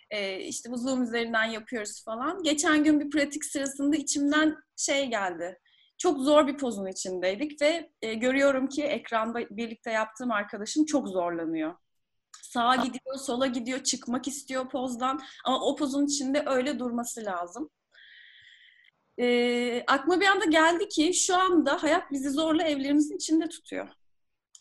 E, 0.10 0.40
işte 0.40 0.72
bu 0.72 0.78
Zoom 0.78 1.04
üzerinden 1.04 1.46
yapıyoruz 1.46 2.04
falan. 2.06 2.44
Geçen 2.44 2.84
gün 2.84 3.00
bir 3.00 3.10
pratik 3.10 3.46
sırasında 3.46 3.96
içimden 3.96 4.56
şey 4.78 5.10
geldi. 5.10 5.60
Çok 5.98 6.20
zor 6.20 6.48
bir 6.48 6.58
pozun 6.58 6.86
içindeydik 6.86 7.62
ve 7.62 7.90
e, 8.02 8.14
görüyorum 8.14 8.68
ki 8.68 8.84
ekranda 8.84 9.40
birlikte 9.50 9.92
yaptığım 9.92 10.32
arkadaşım 10.32 10.86
çok 10.86 11.08
zorlanıyor. 11.08 11.76
Sağa 12.42 12.76
gidiyor, 12.76 13.16
sola 13.18 13.48
gidiyor, 13.48 13.84
çıkmak 13.84 14.28
istiyor 14.28 14.70
pozdan 14.70 15.22
ama 15.46 15.66
o 15.66 15.76
pozun 15.76 16.06
içinde 16.06 16.44
öyle 16.46 16.80
durması 16.80 17.26
lazım 17.26 17.70
e, 19.20 19.84
aklıma 19.88 20.22
bir 20.22 20.26
anda 20.26 20.46
geldi 20.46 20.90
ki 20.90 21.14
şu 21.14 21.36
anda 21.36 21.84
hayat 21.84 22.12
bizi 22.12 22.30
zorla 22.30 22.64
evlerimizin 22.64 23.16
içinde 23.16 23.50
tutuyor. 23.50 23.90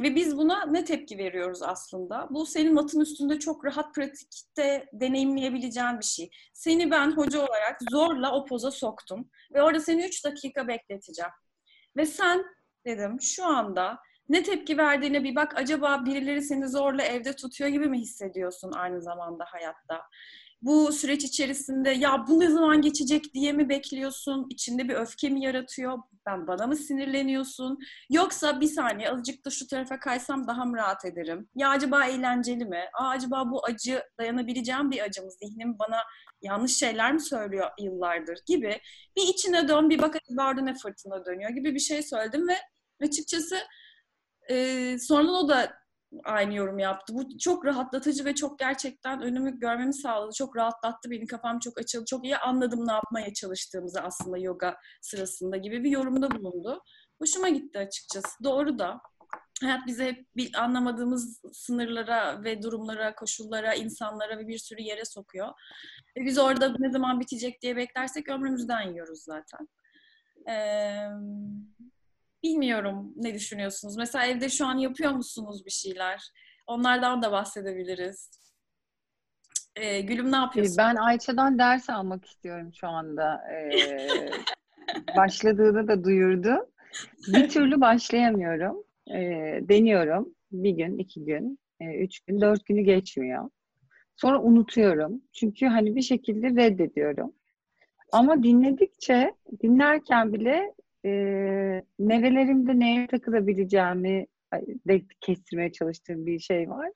Ve 0.00 0.14
biz 0.14 0.36
buna 0.36 0.66
ne 0.66 0.84
tepki 0.84 1.18
veriyoruz 1.18 1.62
aslında? 1.62 2.28
Bu 2.30 2.46
senin 2.46 2.74
matın 2.74 3.00
üstünde 3.00 3.38
çok 3.38 3.64
rahat 3.64 3.94
pratikte 3.94 4.88
deneyimleyebileceğin 4.92 5.98
bir 5.98 6.04
şey. 6.04 6.30
Seni 6.52 6.90
ben 6.90 7.10
hoca 7.10 7.38
olarak 7.38 7.78
zorla 7.90 8.32
o 8.32 8.44
poza 8.44 8.70
soktum. 8.70 9.30
Ve 9.54 9.62
orada 9.62 9.80
seni 9.80 10.04
3 10.04 10.24
dakika 10.24 10.68
bekleteceğim. 10.68 11.30
Ve 11.96 12.06
sen 12.06 12.44
dedim 12.86 13.20
şu 13.20 13.46
anda 13.46 13.98
ne 14.28 14.42
tepki 14.42 14.78
verdiğine 14.78 15.24
bir 15.24 15.34
bak. 15.34 15.56
Acaba 15.56 16.04
birileri 16.04 16.42
seni 16.42 16.68
zorla 16.68 17.02
evde 17.02 17.36
tutuyor 17.36 17.70
gibi 17.70 17.86
mi 17.86 17.98
hissediyorsun 17.98 18.72
aynı 18.72 19.02
zamanda 19.02 19.44
hayatta? 19.48 20.02
Bu 20.62 20.92
süreç 20.92 21.24
içerisinde 21.24 21.90
ya 21.90 22.24
bu 22.28 22.40
ne 22.40 22.50
zaman 22.50 22.80
geçecek 22.82 23.34
diye 23.34 23.52
mi 23.52 23.68
bekliyorsun? 23.68 24.46
İçinde 24.50 24.88
bir 24.88 24.94
öfke 24.94 25.28
mi 25.28 25.44
yaratıyor? 25.44 25.98
Ben 26.26 26.46
bana 26.46 26.66
mı 26.66 26.76
sinirleniyorsun? 26.76 27.78
Yoksa 28.10 28.60
bir 28.60 28.66
saniye 28.66 29.10
azıcık 29.10 29.44
da 29.44 29.50
şu 29.50 29.66
tarafa 29.66 30.00
kaysam 30.00 30.46
daha 30.46 30.64
mı 30.64 30.76
rahat 30.76 31.04
ederim? 31.04 31.48
Ya 31.54 31.68
acaba 31.68 32.04
eğlenceli 32.06 32.64
mi? 32.64 32.84
Aa, 32.94 33.08
acaba 33.08 33.50
bu 33.50 33.64
acı 33.64 34.02
dayanabileceğim 34.18 34.90
bir 34.90 35.00
acı 35.00 35.22
mı? 35.22 35.30
Zihnim 35.30 35.78
bana 35.78 35.98
yanlış 36.42 36.76
şeyler 36.76 37.12
mi 37.12 37.20
söylüyor 37.20 37.70
yıllardır 37.80 38.38
gibi. 38.46 38.80
Bir 39.16 39.22
içine 39.22 39.68
dön 39.68 39.90
bir 39.90 40.02
bak 40.02 40.16
acaba 40.16 40.52
ne 40.52 40.74
fırtına 40.74 41.24
dönüyor 41.24 41.50
gibi 41.50 41.74
bir 41.74 41.80
şey 41.80 42.02
söyledim 42.02 42.48
ve 42.48 42.56
açıkçası 43.02 43.56
e, 44.50 44.96
sonradan 44.98 45.34
o 45.34 45.48
da 45.48 45.79
aynı 46.24 46.54
yorum 46.54 46.78
yaptı. 46.78 47.14
Bu 47.14 47.38
çok 47.38 47.64
rahatlatıcı 47.64 48.24
ve 48.24 48.34
çok 48.34 48.58
gerçekten 48.58 49.22
önümü 49.22 49.58
görmemi 49.58 49.94
sağladı. 49.94 50.32
Çok 50.34 50.56
rahatlattı 50.56 51.10
beni. 51.10 51.26
Kafam 51.26 51.58
çok 51.58 51.78
açıldı. 51.78 52.04
Çok 52.08 52.24
iyi 52.24 52.36
anladım 52.36 52.86
ne 52.86 52.92
yapmaya 52.92 53.34
çalıştığımızı 53.34 54.00
aslında 54.00 54.38
yoga 54.38 54.76
sırasında 55.02 55.56
gibi 55.56 55.84
bir 55.84 55.90
yorumda 55.90 56.30
bulundu. 56.30 56.82
Hoşuma 57.18 57.48
gitti 57.48 57.78
açıkçası. 57.78 58.44
Doğru 58.44 58.78
da. 58.78 59.00
Hayat 59.62 59.86
bize 59.86 60.06
hep 60.06 60.26
bir 60.36 60.50
anlamadığımız 60.54 61.40
sınırlara 61.52 62.44
ve 62.44 62.62
durumlara, 62.62 63.14
koşullara, 63.14 63.74
insanlara 63.74 64.38
ve 64.38 64.48
bir 64.48 64.58
sürü 64.58 64.82
yere 64.82 65.04
sokuyor. 65.04 65.48
Ve 66.16 66.24
biz 66.24 66.38
orada 66.38 66.74
ne 66.78 66.90
zaman 66.90 67.20
bitecek 67.20 67.62
diye 67.62 67.76
beklersek 67.76 68.28
ömrümüzden 68.28 68.88
yiyoruz 68.88 69.22
zaten. 69.22 69.68
Ee, 70.48 71.08
Bilmiyorum 72.42 73.12
ne 73.16 73.34
düşünüyorsunuz? 73.34 73.96
Mesela 73.96 74.26
evde 74.26 74.48
şu 74.48 74.66
an 74.66 74.78
yapıyor 74.78 75.12
musunuz 75.12 75.62
bir 75.66 75.70
şeyler? 75.70 76.30
Onlardan 76.66 77.22
da 77.22 77.32
bahsedebiliriz. 77.32 78.30
Ee, 79.76 80.00
Gülüm 80.00 80.32
ne 80.32 80.36
yapıyorsun? 80.36 80.76
Ben 80.78 80.96
Ayça'dan 80.96 81.58
ders 81.58 81.90
almak 81.90 82.24
istiyorum 82.24 82.70
şu 82.74 82.88
anda. 82.88 83.40
Ee, 83.52 84.08
başladığını 85.16 85.88
da 85.88 86.04
duyurdu. 86.04 86.70
Bir 87.28 87.48
türlü 87.48 87.80
başlayamıyorum. 87.80 88.84
Ee, 89.10 89.60
deniyorum. 89.68 90.34
Bir 90.52 90.70
gün, 90.70 90.98
iki 90.98 91.24
gün, 91.24 91.58
e, 91.80 91.84
üç 92.04 92.20
gün, 92.20 92.40
dört 92.40 92.66
günü 92.66 92.82
geçmiyor. 92.82 93.50
Sonra 94.16 94.42
unutuyorum. 94.42 95.22
Çünkü 95.32 95.66
hani 95.66 95.96
bir 95.96 96.02
şekilde 96.02 96.46
reddediyorum. 96.46 97.32
Ama 98.12 98.42
dinledikçe, 98.42 99.34
dinlerken 99.62 100.32
bile 100.32 100.74
e, 101.04 101.10
nerelerimde 101.98 102.78
neye 102.78 103.06
takılabileceğimi 103.06 104.26
de 104.88 105.02
kestirmeye 105.20 105.72
çalıştığım 105.72 106.26
bir 106.26 106.38
şey 106.38 106.70
var. 106.70 106.90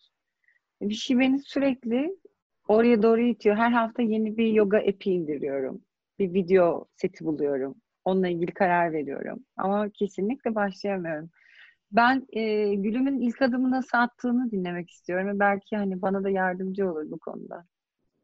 Bir 0.82 0.94
şey 0.94 1.18
beni 1.18 1.38
sürekli 1.38 2.16
oraya 2.68 3.02
doğru 3.02 3.20
itiyor. 3.20 3.56
Her 3.56 3.70
hafta 3.70 4.02
yeni 4.02 4.36
bir 4.36 4.52
yoga 4.52 4.78
epi 4.78 5.10
indiriyorum. 5.10 5.80
Bir 6.18 6.34
video 6.34 6.86
seti 6.96 7.24
buluyorum. 7.24 7.74
Onunla 8.04 8.28
ilgili 8.28 8.54
karar 8.54 8.92
veriyorum. 8.92 9.44
Ama 9.56 9.90
kesinlikle 9.90 10.54
başlayamıyorum. 10.54 11.30
Ben 11.92 12.26
e, 12.32 12.74
Gülüm'ün 12.74 13.20
ilk 13.20 13.42
adımı 13.42 13.70
nasıl 13.70 13.98
attığını 13.98 14.50
dinlemek 14.50 14.90
istiyorum 14.90 15.38
belki 15.40 15.76
hani 15.76 16.02
bana 16.02 16.24
da 16.24 16.30
yardımcı 16.30 16.90
olur 16.90 17.10
bu 17.10 17.18
konuda. 17.18 17.64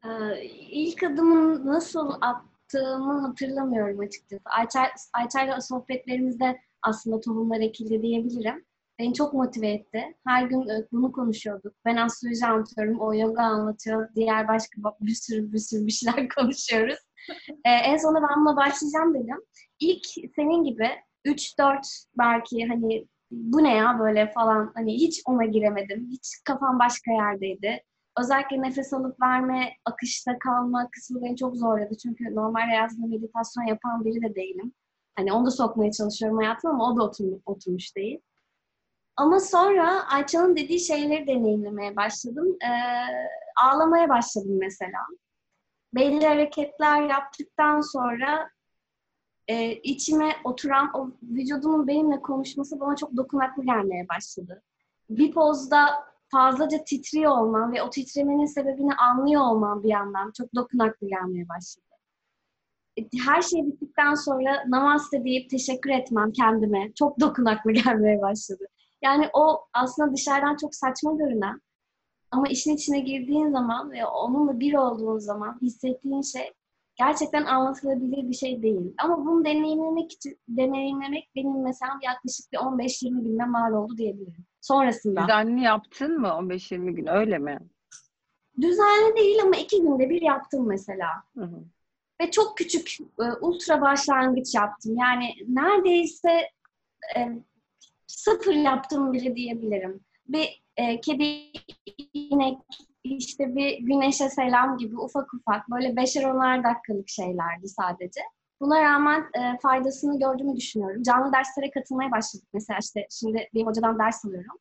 Ee, 0.05 0.43
ilk 0.71 1.03
adımın 1.03 1.65
nasıl 1.65 2.13
at, 2.21 2.41
yaptığımı 2.73 3.27
hatırlamıyorum 3.27 3.99
açıkçası. 3.99 4.41
Ayçer, 4.45 4.91
Ayçer'le 5.13 5.59
sohbetlerimizde 5.61 6.59
aslında 6.81 7.19
tohumlar 7.19 7.59
ekildi 7.59 8.01
diyebilirim. 8.01 8.65
Beni 8.99 9.13
çok 9.13 9.33
motive 9.33 9.67
etti. 9.71 10.03
Her 10.27 10.43
gün 10.43 10.61
e, 10.69 10.87
bunu 10.91 11.11
konuşuyorduk. 11.11 11.73
Ben 11.85 11.95
astroloji 11.95 12.45
anlatıyorum, 12.45 12.99
o 12.99 13.13
yoga 13.15 13.41
anlatıyor. 13.41 14.09
Diğer 14.15 14.47
başka 14.47 14.81
bir 15.01 15.15
sürü 15.15 15.53
bir 15.53 15.59
sürü 15.59 15.85
bir 15.85 15.91
şeyler 15.91 16.29
konuşuyoruz. 16.37 16.97
ee, 17.65 17.69
en 17.69 17.97
sonunda 17.97 18.21
ben 18.29 18.45
buna 18.45 18.55
başlayacağım 18.55 19.13
dedim. 19.13 19.37
İlk 19.79 20.05
senin 20.35 20.63
gibi 20.63 20.87
3-4 21.25 22.05
belki 22.17 22.67
hani 22.67 23.07
bu 23.31 23.63
ne 23.63 23.75
ya 23.75 23.99
böyle 23.99 24.31
falan 24.31 24.71
hani 24.75 24.93
hiç 24.93 25.21
ona 25.25 25.45
giremedim. 25.45 26.07
Hiç 26.11 26.41
kafam 26.45 26.79
başka 26.79 27.11
yerdeydi 27.11 27.83
özellikle 28.21 28.61
nefes 28.61 28.93
alıp 28.93 29.21
verme, 29.21 29.73
akışta 29.85 30.39
kalma 30.39 30.89
kısmı 30.91 31.21
beni 31.21 31.37
çok 31.37 31.55
zorladı. 31.57 31.97
Çünkü 31.97 32.35
normal 32.35 32.61
hayatımda 32.61 33.07
meditasyon 33.07 33.63
yapan 33.63 34.05
biri 34.05 34.21
de 34.21 34.35
değilim. 34.35 34.73
Hani 35.15 35.33
onu 35.33 35.45
da 35.45 35.51
sokmaya 35.51 35.91
çalışıyorum 35.91 36.37
hayatıma 36.37 36.73
ama 36.73 36.91
o 36.91 36.97
da 36.97 37.03
oturmuş, 37.03 37.41
oturmuş 37.45 37.95
değil. 37.95 38.19
Ama 39.15 39.39
sonra 39.39 40.07
Ayça'nın 40.07 40.55
dediği 40.55 40.79
şeyleri 40.79 41.27
deneyimlemeye 41.27 41.95
başladım. 41.95 42.57
Ee, 42.63 42.69
ağlamaya 43.65 44.09
başladım 44.09 44.57
mesela. 44.59 44.99
Belli 45.93 46.27
hareketler 46.27 47.01
yaptıktan 47.01 47.81
sonra 47.81 48.49
e, 49.47 49.71
içime 49.71 50.35
oturan 50.43 50.91
o 50.93 51.11
vücudumun 51.23 51.87
benimle 51.87 52.21
konuşması 52.21 52.79
bana 52.79 52.95
çok 52.95 53.17
dokunaklı 53.17 53.65
gelmeye 53.65 54.07
başladı. 54.09 54.63
Bir 55.09 55.31
pozda 55.31 56.10
fazlaca 56.31 56.83
titriyor 56.83 57.31
olmam 57.37 57.73
ve 57.73 57.83
o 57.83 57.89
titremenin 57.89 58.45
sebebini 58.45 58.93
anlıyor 58.95 59.41
olmam 59.41 59.83
bir 59.83 59.89
yandan 59.89 60.31
çok 60.37 60.55
dokunaklı 60.55 61.07
gelmeye 61.07 61.49
başladı. 61.49 61.85
E, 62.97 63.01
her 63.25 63.41
şey 63.41 63.65
bittikten 63.65 64.13
sonra 64.13 64.63
namaste 64.67 65.23
deyip 65.23 65.49
teşekkür 65.49 65.89
etmem 65.89 66.31
kendime 66.31 66.93
çok 66.93 67.19
dokunaklı 67.19 67.71
gelmeye 67.83 68.21
başladı. 68.21 68.65
Yani 69.01 69.29
o 69.33 69.65
aslında 69.73 70.13
dışarıdan 70.13 70.57
çok 70.61 70.75
saçma 70.75 71.13
görünen 71.13 71.61
ama 72.31 72.47
işin 72.47 72.75
içine 72.75 72.99
girdiğin 72.99 73.49
zaman 73.49 73.91
ve 73.91 74.05
onunla 74.05 74.59
bir 74.59 74.73
olduğun 74.73 75.17
zaman 75.17 75.59
hissettiğin 75.61 76.21
şey 76.21 76.53
gerçekten 76.95 77.45
anlatılabilir 77.45 78.29
bir 78.29 78.33
şey 78.33 78.63
değil. 78.63 78.93
Ama 79.03 79.25
bunu 79.25 79.45
deneyimlemek 79.45 80.11
için 80.11 80.39
deneyimlemek 80.47 81.29
benim 81.35 81.63
mesela 81.63 81.91
yaklaşık 82.03 82.51
bir 82.51 82.57
15-20 82.57 83.23
günde 83.23 83.45
mal 83.45 83.73
oldu 83.73 83.97
diyebilirim. 83.97 84.45
Sonrasında. 84.61 85.21
Düzenli 85.21 85.61
yaptın 85.61 86.19
mı 86.19 86.27
15-20 86.27 86.91
gün 86.91 87.07
öyle 87.07 87.37
mi? 87.37 87.59
Düzenli 88.61 89.15
değil 89.15 89.37
ama 89.43 89.55
iki 89.55 89.81
günde 89.81 90.09
bir 90.09 90.21
yaptım 90.21 90.67
mesela. 90.67 91.07
Hı 91.37 91.43
hı. 91.43 91.63
ve 92.21 92.31
çok 92.31 92.57
küçük 92.57 92.97
e, 93.19 93.23
ultra 93.41 93.81
başlangıç 93.81 94.55
yaptım. 94.55 94.95
Yani 94.97 95.33
neredeyse 95.47 96.49
e, 97.17 97.19
sıfır 98.07 98.53
yaptım 98.53 99.13
bile 99.13 99.35
diyebilirim. 99.35 99.99
Bir 100.27 100.63
e, 100.77 101.01
kedi 101.01 101.23
inek 102.13 102.57
işte 103.03 103.55
bir 103.55 103.77
güneşe 103.77 104.29
selam 104.29 104.77
gibi 104.77 104.97
ufak 104.97 105.33
ufak 105.33 105.69
böyle 105.69 105.95
beşer 105.95 106.23
onar 106.23 106.63
dakikalık 106.63 107.09
şeylerdi 107.09 107.67
sadece. 107.67 108.21
Buna 108.61 108.81
rağmen 108.81 109.21
e, 109.21 109.57
faydasını 109.61 110.19
gördüğümü 110.19 110.55
düşünüyorum. 110.55 111.03
Canlı 111.03 111.33
derslere 111.33 111.71
katılmaya 111.71 112.11
başladık 112.11 112.47
mesela 112.53 112.79
işte 112.81 113.07
şimdi 113.11 113.49
bir 113.53 113.65
hocadan 113.65 113.99
ders 113.99 114.25
alıyorum. 114.25 114.57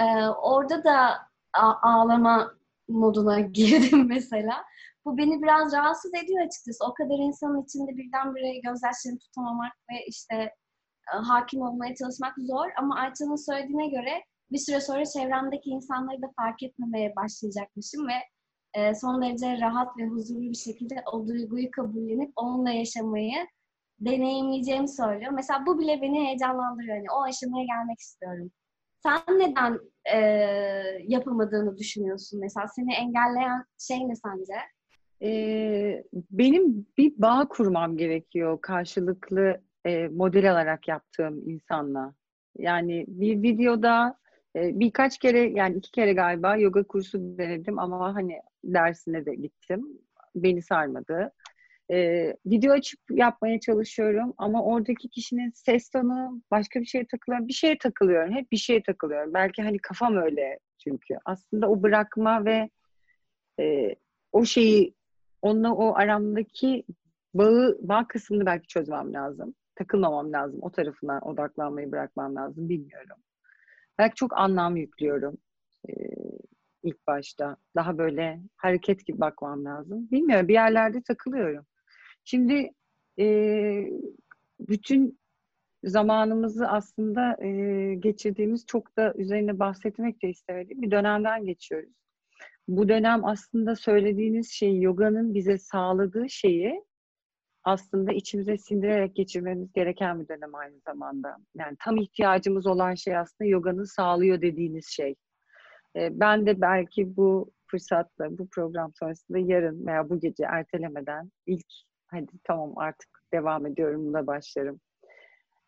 E, 0.00 0.04
orada 0.28 0.84
da 0.84 1.18
ağlama 1.82 2.54
moduna 2.88 3.40
girdim 3.58 4.08
mesela. 4.08 4.64
Bu 5.04 5.18
beni 5.18 5.42
biraz 5.42 5.72
rahatsız 5.72 6.14
ediyor 6.14 6.46
açıkçası. 6.46 6.84
O 6.84 6.94
kadar 6.94 7.18
insanın 7.18 7.62
içinde 7.62 7.96
birdenbire 7.96 8.58
gözyaşlarını 8.58 9.18
tutamamak 9.18 9.72
ve 9.90 10.06
işte 10.06 10.34
e, 11.14 11.16
hakim 11.16 11.62
olmaya 11.62 11.94
çalışmak 11.94 12.34
zor. 12.38 12.66
Ama 12.76 12.96
Ayça'nın 12.96 13.46
söylediğine 13.46 13.88
göre 13.88 14.24
bir 14.52 14.58
süre 14.58 14.80
sonra 14.80 15.04
çevremdeki 15.04 15.70
insanları 15.70 16.22
da 16.22 16.32
fark 16.36 16.62
etmemeye 16.62 17.16
başlayacakmışım 17.16 18.08
ve 18.08 18.18
e, 18.74 18.94
son 18.94 19.22
derece 19.22 19.60
rahat 19.60 19.98
ve 19.98 20.06
huzurlu 20.06 20.50
bir 20.50 20.54
şekilde 20.54 20.94
o 21.12 21.26
duyguyu 21.26 21.70
kabullenip 21.70 22.32
onunla 22.36 22.70
yaşamayı 22.70 23.46
deneyimleyeceğimi 24.00 24.88
söylüyor. 24.88 25.32
Mesela 25.32 25.66
bu 25.66 25.78
bile 25.78 26.02
beni 26.02 26.26
heyecanlandırıyor. 26.26 26.96
Yani 26.96 27.10
o 27.16 27.22
aşamaya 27.22 27.64
gelmek 27.64 28.00
istiyorum. 28.00 28.50
Sen 29.02 29.38
neden 29.38 29.78
e, 30.12 30.18
yapamadığını 31.06 31.78
düşünüyorsun? 31.78 32.40
Mesela 32.40 32.66
seni 32.68 32.94
engelleyen 32.94 33.64
şey 33.78 34.08
ne 34.08 34.14
sence? 34.16 34.54
Ee, 35.22 36.04
benim 36.30 36.86
bir 36.98 37.12
bağ 37.16 37.48
kurmam 37.48 37.96
gerekiyor 37.96 38.58
karşılıklı 38.60 39.60
e, 39.84 40.08
model 40.08 40.52
alarak 40.52 40.88
yaptığım 40.88 41.48
insanla. 41.48 42.14
Yani 42.58 43.04
bir 43.08 43.42
videoda 43.42 44.18
e, 44.56 44.80
birkaç 44.80 45.18
kere 45.18 45.50
yani 45.50 45.76
iki 45.76 45.90
kere 45.90 46.12
galiba 46.12 46.56
yoga 46.56 46.82
kursu 46.82 47.38
denedim 47.38 47.78
ama 47.78 48.14
hani 48.14 48.40
dersine 48.64 49.26
de 49.26 49.34
gittim. 49.34 49.88
Beni 50.34 50.62
sarmadı. 50.62 51.32
Ee, 51.90 52.36
video 52.46 52.72
açıp 52.72 53.00
yapmaya 53.10 53.60
çalışıyorum 53.60 54.34
ama 54.38 54.64
oradaki 54.64 55.08
kişinin 55.08 55.50
ses 55.54 55.90
tonu 55.90 56.42
başka 56.50 56.80
bir 56.80 56.86
şeye 56.86 57.06
takılıyorum. 57.06 57.48
Bir 57.48 57.52
şeye 57.52 57.78
takılıyorum. 57.78 58.34
Hep 58.34 58.52
bir 58.52 58.56
şeye 58.56 58.82
takılıyorum. 58.82 59.34
Belki 59.34 59.62
hani 59.62 59.78
kafam 59.78 60.16
öyle 60.16 60.58
çünkü. 60.78 61.14
Aslında 61.24 61.70
o 61.70 61.82
bırakma 61.82 62.44
ve 62.44 62.70
e, 63.60 63.94
o 64.32 64.44
şeyi 64.44 64.94
onunla 65.42 65.74
o 65.74 65.94
aramdaki 65.96 66.84
bağı, 67.34 67.78
bağ 67.82 68.08
kısmını 68.08 68.46
belki 68.46 68.66
çözmem 68.66 69.12
lazım. 69.12 69.54
Takılmamam 69.74 70.32
lazım. 70.32 70.58
O 70.62 70.70
tarafına 70.70 71.20
odaklanmayı 71.20 71.92
bırakmam 71.92 72.36
lazım. 72.36 72.68
Bilmiyorum. 72.68 73.16
Belki 73.98 74.14
çok 74.14 74.38
anlam 74.38 74.76
yüklüyorum. 74.76 75.38
Ee, 75.88 75.92
ilk 76.82 77.06
başta. 77.06 77.56
Daha 77.76 77.98
böyle 77.98 78.40
hareket 78.56 79.06
gibi 79.06 79.20
bakmam 79.20 79.64
lazım. 79.64 80.08
Bilmiyorum. 80.10 80.48
Bir 80.48 80.54
yerlerde 80.54 81.02
takılıyorum. 81.02 81.66
Şimdi 82.24 82.70
e, 83.18 83.26
bütün 84.60 85.18
zamanımızı 85.84 86.68
aslında 86.68 87.44
e, 87.44 87.94
geçirdiğimiz 87.94 88.66
çok 88.66 88.96
da 88.96 89.14
üzerine 89.16 89.58
bahsetmek 89.58 90.22
de 90.22 90.28
istemediğim 90.28 90.82
bir 90.82 90.90
dönemden 90.90 91.44
geçiyoruz. 91.44 91.92
Bu 92.68 92.88
dönem 92.88 93.24
aslında 93.24 93.76
söylediğiniz 93.76 94.50
şey 94.50 94.80
yoganın 94.80 95.34
bize 95.34 95.58
sağladığı 95.58 96.28
şeyi 96.28 96.84
aslında 97.64 98.12
içimize 98.12 98.58
sindirerek 98.58 99.16
geçirmemiz 99.16 99.72
gereken 99.72 100.20
bir 100.20 100.28
dönem 100.28 100.54
aynı 100.54 100.80
zamanda. 100.86 101.36
Yani 101.54 101.76
tam 101.84 101.96
ihtiyacımız 101.96 102.66
olan 102.66 102.94
şey 102.94 103.16
aslında 103.16 103.50
yoganın 103.50 103.84
sağlıyor 103.84 104.40
dediğiniz 104.40 104.86
şey. 104.86 105.14
E, 105.96 106.20
ben 106.20 106.46
de 106.46 106.60
belki 106.60 107.16
bu 107.16 107.52
fırsatla, 107.66 108.38
bu 108.38 108.48
program 108.48 108.92
sonrasında 108.94 109.38
yarın 109.38 109.86
veya 109.86 110.10
bu 110.10 110.20
gece 110.20 110.44
ertelemeden 110.44 111.30
ilk 111.46 111.66
hadi 112.06 112.32
tamam 112.44 112.78
artık 112.78 113.08
devam 113.32 113.66
ediyorum 113.66 114.14
da 114.14 114.26
başlarım. 114.26 114.80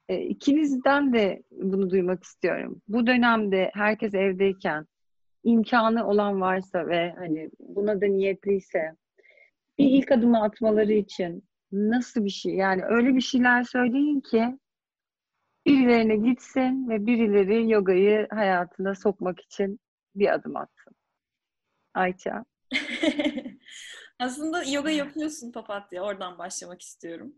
E, 0.09 0.21
ikinizden 0.23 1.13
de 1.13 1.43
bunu 1.51 1.91
duymak 1.91 2.25
istiyorum. 2.25 2.83
Bu 2.89 3.07
dönemde 3.07 3.71
herkes 3.75 4.15
evdeyken 4.15 4.87
imkanı 5.45 6.07
olan 6.07 6.41
varsa 6.41 6.87
ve 6.87 7.15
hani 7.19 7.51
buna 7.59 8.01
da 8.01 8.07
niyetliyse 8.07 8.97
bir 9.79 9.91
ilk 9.91 10.13
adımı 10.13 10.43
atmaları 10.43 10.93
için 10.93 11.45
nasıl 11.73 12.25
bir 12.25 12.31
şey 12.31 12.55
yani 12.55 12.83
öyle 12.85 13.15
bir 13.15 13.21
şeyler 13.21 13.63
söyleyin 13.63 14.21
ki 14.21 14.59
birilerine 15.67 16.17
gitsin 16.17 16.89
ve 16.89 17.07
birileri 17.07 17.71
yogayı 17.71 18.29
hayatına 18.31 18.95
sokmak 18.95 19.41
için 19.41 19.81
bir 20.15 20.35
adım 20.35 20.57
atsın. 20.57 20.95
Ayça. 21.95 22.45
Aslında 24.19 24.65
yoga 24.65 24.91
yapıyorsun 24.91 25.53
papatya. 25.53 26.03
Oradan 26.03 26.39
başlamak 26.39 26.83
istiyorum. 26.83 27.35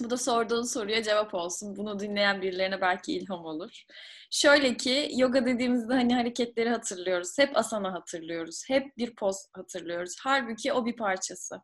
Bu 0.00 0.10
da 0.10 0.16
sorduğun 0.16 0.62
soruya 0.62 1.02
cevap 1.02 1.34
olsun. 1.34 1.76
Bunu 1.76 1.98
dinleyen 2.00 2.42
birilerine 2.42 2.80
belki 2.80 3.12
ilham 3.12 3.44
olur. 3.44 3.84
Şöyle 4.30 4.76
ki 4.76 5.10
yoga 5.16 5.46
dediğimizde 5.46 5.94
hani 5.94 6.14
hareketleri 6.14 6.70
hatırlıyoruz. 6.70 7.38
Hep 7.38 7.56
asana 7.56 7.92
hatırlıyoruz. 7.92 8.64
Hep 8.68 8.96
bir 8.96 9.14
poz 9.14 9.36
hatırlıyoruz. 9.52 10.16
Halbuki 10.22 10.72
o 10.72 10.86
bir 10.86 10.96
parçası. 10.96 11.60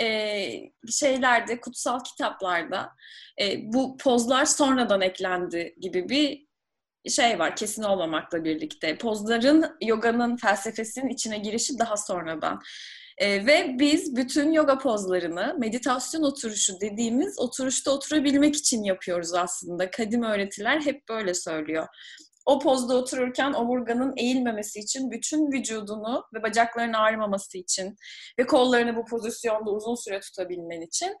Ee, 0.00 0.60
şeylerde, 0.90 1.60
kutsal 1.60 2.00
kitaplarda 2.04 2.92
e, 3.40 3.72
bu 3.72 3.96
pozlar 3.96 4.44
sonradan 4.44 5.00
eklendi 5.00 5.74
gibi 5.80 6.08
bir 6.08 6.45
şey 7.10 7.38
var 7.38 7.56
kesin 7.56 7.82
olmamakla 7.82 8.44
birlikte. 8.44 8.98
Pozların 8.98 9.76
yoganın 9.82 10.36
felsefesinin 10.36 11.08
içine 11.08 11.38
girişi 11.38 11.78
daha 11.78 11.96
sonradan. 11.96 12.62
E, 13.18 13.46
ve 13.46 13.76
biz 13.78 14.16
bütün 14.16 14.52
yoga 14.52 14.78
pozlarını 14.78 15.56
meditasyon 15.58 16.22
oturuşu 16.22 16.80
dediğimiz 16.80 17.38
oturuşta 17.38 17.90
oturabilmek 17.90 18.56
için 18.56 18.84
yapıyoruz 18.84 19.34
aslında. 19.34 19.90
Kadim 19.90 20.22
öğretiler 20.22 20.80
hep 20.80 21.08
böyle 21.08 21.34
söylüyor. 21.34 21.86
O 22.46 22.58
pozda 22.58 22.96
otururken 22.96 23.52
omurganın 23.52 24.14
eğilmemesi 24.16 24.80
için 24.80 25.10
bütün 25.10 25.52
vücudunu 25.52 26.24
ve 26.34 26.42
bacaklarının 26.42 26.92
ağrımaması 26.92 27.58
için 27.58 27.96
ve 28.38 28.46
kollarını 28.46 28.96
bu 28.96 29.04
pozisyonda 29.04 29.70
uzun 29.70 29.94
süre 29.94 30.20
tutabilmen 30.20 30.80
için 30.80 31.16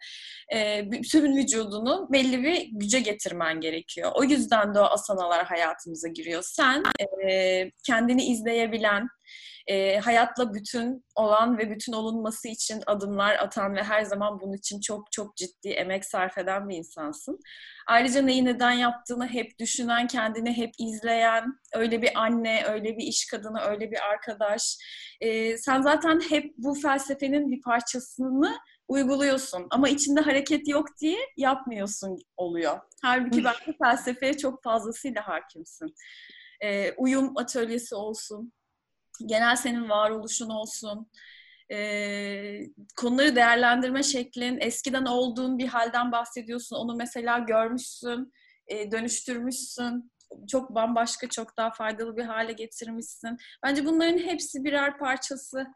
e, 0.54 0.82
bütün 0.90 1.36
vücudunu 1.36 2.08
belli 2.12 2.42
bir 2.42 2.68
güce 2.72 3.00
getirmen 3.00 3.60
gerekiyor. 3.60 4.12
O 4.14 4.24
yüzden 4.24 4.74
de 4.74 4.80
o 4.80 4.84
asanalar 4.84 5.46
hayatımıza 5.46 6.08
giriyor. 6.08 6.42
Sen 6.42 6.82
e, 7.28 7.70
kendini 7.86 8.24
izleyebilen, 8.24 9.08
e, 9.66 9.98
hayatla 9.98 10.54
bütün 10.54 11.04
olan 11.14 11.58
ve 11.58 11.70
bütün 11.70 11.92
olunması 11.92 12.48
için 12.48 12.82
adımlar 12.86 13.34
atan 13.34 13.74
ve 13.74 13.82
her 13.82 14.02
zaman 14.02 14.40
bunun 14.40 14.52
için 14.52 14.80
çok 14.80 15.12
çok 15.12 15.36
ciddi 15.36 15.68
emek 15.68 16.04
sarf 16.04 16.38
eden 16.38 16.68
bir 16.68 16.76
insansın. 16.76 17.38
Ayrıca 17.86 18.22
neyi 18.22 18.44
neden 18.44 18.72
yaptığını 18.72 19.26
hep 19.26 19.58
düşünen, 19.58 20.06
kendini 20.06 20.56
hep 20.56 20.70
izleyen, 20.78 21.44
öyle 21.74 22.02
bir 22.02 22.20
anne, 22.20 22.64
öyle 22.66 22.96
bir 22.96 23.04
iş 23.04 23.26
kadını, 23.26 23.60
öyle 23.60 23.90
bir 23.90 24.04
arkadaş. 24.10 24.78
E, 25.20 25.58
sen 25.58 25.82
zaten 25.82 26.20
hep 26.30 26.54
bu 26.58 26.74
felsefenin 26.74 27.50
bir 27.50 27.60
parçasını 27.62 28.58
uyguluyorsun 28.88 29.66
ama 29.70 29.88
içinde 29.88 30.20
hareket 30.20 30.68
yok 30.68 30.86
diye 31.00 31.18
yapmıyorsun 31.36 32.18
oluyor. 32.36 32.80
Halbuki 33.02 33.44
belki 33.44 33.78
felsefeye 33.82 34.36
çok 34.36 34.62
fazlasıyla 34.62 35.28
hakimsin. 35.28 35.94
E, 36.60 36.92
uyum 36.92 37.32
atölyesi 37.36 37.94
olsun, 37.94 38.52
genel 39.26 39.56
senin 39.56 39.88
varoluşun 39.88 40.50
olsun, 40.50 41.10
e, 41.72 41.78
konuları 42.96 43.36
değerlendirme 43.36 44.02
şeklin, 44.02 44.58
eskiden 44.60 45.04
olduğun 45.04 45.58
bir 45.58 45.68
halden 45.68 46.12
bahsediyorsun, 46.12 46.76
onu 46.76 46.96
mesela 46.96 47.38
görmüşsün, 47.38 48.32
e, 48.66 48.90
dönüştürmüşsün, 48.90 50.12
çok 50.50 50.74
bambaşka, 50.74 51.28
çok 51.28 51.56
daha 51.56 51.70
faydalı 51.70 52.16
bir 52.16 52.24
hale 52.24 52.52
getirmişsin. 52.52 53.36
Bence 53.62 53.84
bunların 53.84 54.18
hepsi 54.18 54.64
birer 54.64 54.98
parçası. 54.98 55.66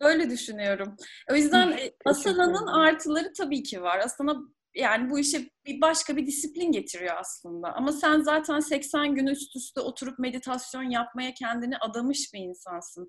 Öyle 0.00 0.30
düşünüyorum. 0.30 0.96
O 1.30 1.34
yüzden 1.34 1.78
Asana'nın 2.04 2.66
artıları 2.66 3.32
tabii 3.32 3.62
ki 3.62 3.82
var. 3.82 3.98
Asana 3.98 4.36
yani 4.76 5.10
bu 5.10 5.18
işe 5.18 5.50
bir 5.66 5.80
başka 5.80 6.16
bir 6.16 6.26
disiplin 6.26 6.72
getiriyor 6.72 7.16
aslında. 7.18 7.72
Ama 7.72 7.92
sen 7.92 8.20
zaten 8.20 8.60
80 8.60 9.14
gün 9.14 9.26
üst 9.26 9.56
üste 9.56 9.80
oturup 9.80 10.18
meditasyon 10.18 10.82
yapmaya 10.82 11.34
kendini 11.34 11.78
adamış 11.78 12.34
bir 12.34 12.40
insansın. 12.40 13.08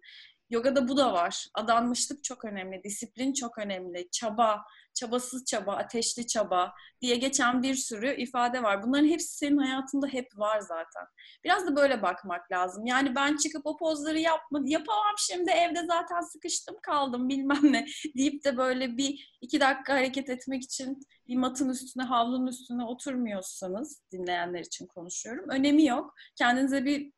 Yogada 0.49 0.87
bu 0.87 0.97
da 0.97 1.13
var. 1.13 1.47
Adanmışlık 1.53 2.23
çok 2.23 2.45
önemli, 2.45 2.83
disiplin 2.83 3.33
çok 3.33 3.57
önemli, 3.57 4.09
çaba, 4.11 4.63
çabasız 4.93 5.45
çaba, 5.45 5.75
ateşli 5.75 6.27
çaba 6.27 6.73
diye 7.01 7.15
geçen 7.15 7.63
bir 7.63 7.75
sürü 7.75 8.15
ifade 8.15 8.63
var. 8.63 8.83
Bunların 8.83 9.07
hepsi 9.07 9.37
senin 9.37 9.57
hayatında 9.57 10.07
hep 10.07 10.27
var 10.37 10.59
zaten. 10.59 11.03
Biraz 11.43 11.67
da 11.67 11.75
böyle 11.75 12.01
bakmak 12.01 12.51
lazım. 12.51 12.85
Yani 12.85 13.15
ben 13.15 13.37
çıkıp 13.37 13.61
o 13.65 13.77
pozları 13.77 14.19
yapma, 14.19 14.59
yapamam 14.65 15.15
şimdi 15.17 15.51
evde 15.51 15.85
zaten 15.85 16.21
sıkıştım 16.21 16.75
kaldım 16.81 17.29
bilmem 17.29 17.73
ne 17.73 17.85
deyip 18.17 18.43
de 18.43 18.57
böyle 18.57 18.97
bir 18.97 19.37
iki 19.41 19.59
dakika 19.59 19.93
hareket 19.93 20.29
etmek 20.29 20.63
için 20.63 20.99
bir 21.27 21.35
matın 21.35 21.69
üstüne, 21.69 22.03
havlunun 22.03 22.47
üstüne 22.47 22.85
oturmuyorsanız 22.85 24.01
dinleyenler 24.11 24.59
için 24.59 24.87
konuşuyorum. 24.87 25.49
Önemi 25.49 25.85
yok. 25.85 26.13
Kendinize 26.35 26.85
bir 26.85 27.11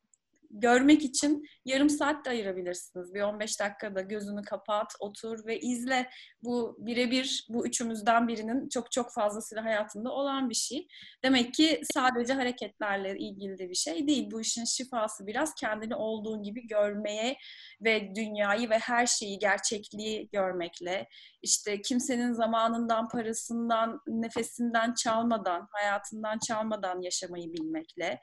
görmek 0.49 1.03
için 1.03 1.43
yarım 1.65 1.89
saat 1.89 2.25
de 2.25 2.29
ayırabilirsiniz. 2.29 3.13
Bir 3.13 3.21
15 3.21 3.59
dakikada 3.59 4.01
gözünü 4.01 4.41
kapat, 4.41 4.93
otur 4.99 5.45
ve 5.45 5.59
izle. 5.59 6.09
Bu 6.43 6.77
birebir 6.79 7.45
bu 7.49 7.67
üçümüzden 7.67 8.27
birinin 8.27 8.69
çok 8.69 8.91
çok 8.91 9.13
fazlasıyla 9.13 9.65
hayatında 9.65 10.11
olan 10.11 10.49
bir 10.49 10.55
şey. 10.55 10.87
Demek 11.23 11.53
ki 11.53 11.81
sadece 11.93 12.33
hareketlerle 12.33 13.17
ilgili 13.17 13.57
de 13.57 13.69
bir 13.69 13.75
şey 13.75 14.07
değil. 14.07 14.31
Bu 14.31 14.41
işin 14.41 14.65
şifası 14.65 15.27
biraz 15.27 15.55
kendini 15.55 15.95
olduğun 15.95 16.43
gibi 16.43 16.67
görmeye 16.67 17.37
ve 17.81 18.15
dünyayı 18.15 18.69
ve 18.69 18.79
her 18.79 19.05
şeyi, 19.05 19.39
gerçekliği 19.39 20.29
görmekle, 20.31 21.07
işte 21.41 21.81
kimsenin 21.81 22.33
zamanından, 22.33 23.07
parasından, 23.07 24.01
nefesinden 24.07 24.93
çalmadan, 24.93 25.67
hayatından 25.71 26.39
çalmadan 26.39 27.01
yaşamayı 27.01 27.53
bilmekle 27.53 28.19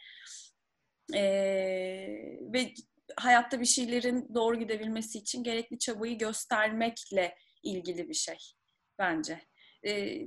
e, 1.15 1.23
ve 2.57 2.75
hayatta 3.17 3.61
bir 3.61 3.67
şeylerin 3.67 4.35
doğru 4.35 4.59
gidebilmesi 4.59 5.19
için 5.19 5.43
gerekli 5.43 5.79
çabayı 5.79 6.19
göstermekle 6.19 7.35
ilgili 7.63 8.09
bir 8.09 8.15
şey 8.15 8.39
bence. 8.99 9.41
E, 9.87 10.21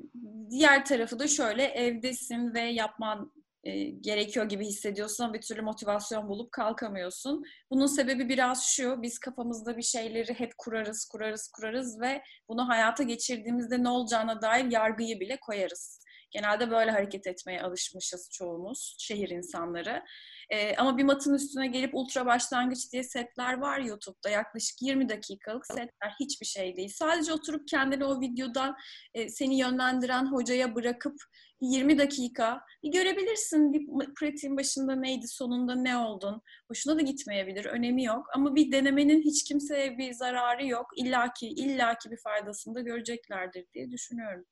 diğer 0.49 0.85
tarafı 0.85 1.19
da 1.19 1.27
şöyle 1.27 1.63
evdesin 1.63 2.53
ve 2.53 2.61
yapman 2.61 3.31
e, 3.63 3.83
gerekiyor 3.83 4.49
gibi 4.49 4.65
hissediyorsun 4.65 5.23
ama 5.23 5.33
bir 5.33 5.41
türlü 5.41 5.61
motivasyon 5.61 6.29
bulup 6.29 6.51
kalkamıyorsun. 6.51 7.43
Bunun 7.71 7.85
sebebi 7.85 8.29
biraz 8.29 8.63
şu, 8.63 9.01
biz 9.01 9.19
kafamızda 9.19 9.77
bir 9.77 9.81
şeyleri 9.81 10.33
hep 10.33 10.57
kurarız, 10.57 11.05
kurarız, 11.11 11.51
kurarız 11.55 12.01
ve 12.01 12.21
bunu 12.49 12.69
hayata 12.69 13.03
geçirdiğimizde 13.03 13.83
ne 13.83 13.89
olacağına 13.89 14.41
dair 14.41 14.71
yargıyı 14.71 15.19
bile 15.19 15.37
koyarız. 15.39 16.05
Genelde 16.31 16.71
böyle 16.71 16.91
hareket 16.91 17.27
etmeye 17.27 17.61
alışmışız 17.61 18.29
çoğumuz, 18.31 18.95
şehir 18.99 19.29
insanları. 19.29 20.03
E, 20.49 20.75
ama 20.75 20.97
bir 20.97 21.03
matın 21.03 21.33
üstüne 21.33 21.67
gelip 21.67 21.95
ultra 21.95 22.25
başlangıç 22.25 22.91
diye 22.93 23.03
setler 23.03 23.57
var 23.57 23.79
YouTube'da. 23.79 24.29
Yaklaşık 24.29 24.81
20 24.81 25.09
dakikalık 25.09 25.65
setler 25.65 26.15
hiçbir 26.19 26.45
şey 26.45 26.75
değil. 26.75 26.89
Sadece 26.93 27.33
oturup 27.33 27.67
kendini 27.67 28.05
o 28.05 28.21
videodan 28.21 28.75
e, 29.13 29.29
seni 29.29 29.59
yönlendiren 29.59 30.25
hocaya 30.31 30.75
bırakıp 30.75 31.15
20 31.61 31.97
dakika 31.97 32.61
bir 32.83 32.91
görebilirsin. 32.91 33.73
Bir 33.73 34.13
pratiğin 34.13 34.57
başında 34.57 34.95
neydi, 34.95 35.27
sonunda 35.27 35.75
ne 35.75 35.97
oldun. 35.97 36.41
Hoşuna 36.67 36.97
da 36.97 37.01
gitmeyebilir, 37.01 37.65
önemi 37.65 38.03
yok. 38.03 38.27
Ama 38.35 38.55
bir 38.55 38.71
denemenin 38.71 39.21
hiç 39.21 39.43
kimseye 39.43 39.97
bir 39.97 40.13
zararı 40.13 40.65
yok. 40.67 40.85
İlla 40.95 41.33
ki, 41.33 41.47
illa 41.47 41.97
ki 41.97 42.11
bir 42.11 42.17
faydasını 42.17 42.75
da 42.75 42.81
göreceklerdir 42.81 43.65
diye 43.73 43.91
düşünüyorum. 43.91 44.45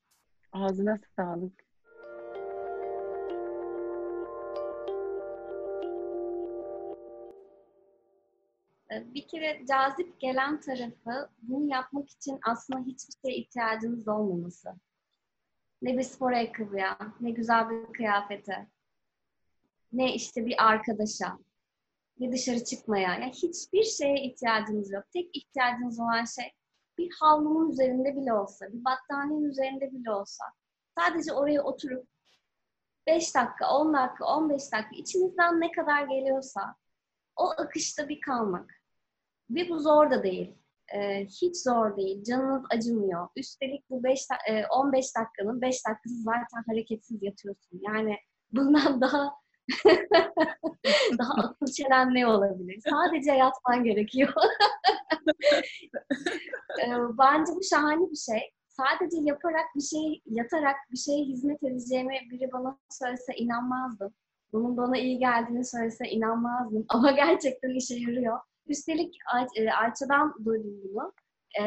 Ağzına 0.51 0.99
sağlık. 1.15 1.66
Bir 8.91 9.27
kere 9.27 9.65
cazip 9.65 10.19
gelen 10.19 10.61
tarafı 10.61 11.29
bunu 11.41 11.71
yapmak 11.71 12.09
için 12.09 12.39
aslında 12.43 12.79
hiçbir 12.79 13.13
şeye 13.25 13.37
ihtiyacınız 13.37 14.07
olmaması. 14.07 14.69
Ne 15.81 15.97
bir 15.97 16.03
spor 16.03 16.31
ayakkabıya, 16.31 16.97
ne 17.21 17.31
güzel 17.31 17.69
bir 17.69 17.93
kıyafete, 17.93 18.67
ne 19.93 20.13
işte 20.13 20.45
bir 20.45 20.65
arkadaşa, 20.67 21.39
ne 22.19 22.31
dışarı 22.31 22.63
çıkmaya. 22.63 23.13
Yani 23.13 23.31
hiçbir 23.31 23.83
şeye 23.83 24.23
ihtiyacınız 24.23 24.91
yok. 24.91 25.03
Tek 25.13 25.35
ihtiyacınız 25.35 25.99
olan 25.99 26.25
şey 26.25 26.51
bir 26.97 27.11
havlunun 27.19 27.71
üzerinde 27.71 28.15
bile 28.15 28.33
olsa, 28.33 28.73
bir 28.73 28.85
battaniyenin 28.85 29.49
üzerinde 29.49 29.91
bile 29.91 30.11
olsa 30.11 30.45
sadece 30.97 31.33
oraya 31.33 31.63
oturup 31.63 32.07
5 33.07 33.35
dakika, 33.35 33.69
10 33.69 33.93
dakika, 33.93 34.25
15 34.25 34.71
dakika 34.71 34.95
içinizden 34.95 35.61
ne 35.61 35.71
kadar 35.71 36.03
geliyorsa 36.03 36.75
o 37.37 37.49
akışta 37.57 38.09
bir 38.09 38.21
kalmak. 38.21 38.73
Ve 39.49 39.69
bu 39.69 39.79
zor 39.79 40.11
da 40.11 40.23
değil. 40.23 40.55
Ee, 40.95 41.25
hiç 41.25 41.57
zor 41.63 41.97
değil. 41.97 42.23
Canınız 42.23 42.63
acımıyor. 42.69 43.27
Üstelik 43.35 43.89
bu 43.89 44.03
5 44.03 44.27
e, 44.49 44.65
15 44.65 45.05
dakikanın 45.15 45.61
5 45.61 45.87
dakikası 45.87 46.21
zaten 46.21 46.63
hareketsiz 46.67 47.23
yatıyorsun. 47.23 47.79
Yani 47.81 48.17
bundan 48.51 49.01
daha 49.01 49.33
daha 51.19 51.33
akıl 51.33 51.65
çelen 51.65 52.13
ne 52.13 52.27
olabilir? 52.27 52.81
Sadece 52.89 53.31
yatman 53.31 53.83
gerekiyor. 53.83 54.33
ee, 56.81 56.91
bence 57.19 57.51
bu 57.55 57.63
şahane 57.63 58.11
bir 58.11 58.15
şey. 58.15 58.51
Sadece 58.67 59.17
yaparak 59.21 59.65
bir 59.75 59.81
şey, 59.81 60.21
yatarak 60.25 60.75
bir 60.91 60.97
şeye 60.97 61.23
hizmet 61.23 61.63
edeceğimi 61.63 62.19
biri 62.31 62.51
bana 62.53 62.79
söylese 62.89 63.33
inanmazdım. 63.35 64.13
Bunun 64.53 64.77
bana 64.77 64.97
iyi 64.97 65.19
geldiğini 65.19 65.65
söylese 65.65 66.09
inanmazdım. 66.09 66.85
Ama 66.89 67.11
gerçekten 67.11 67.69
işe 67.69 67.95
yarıyor. 67.95 68.39
Üstelik 68.67 69.15
e, 69.55 69.71
Ayça'dan 69.71 70.35
duydum 70.45 70.81
bunu. 70.83 71.13
E, 71.61 71.63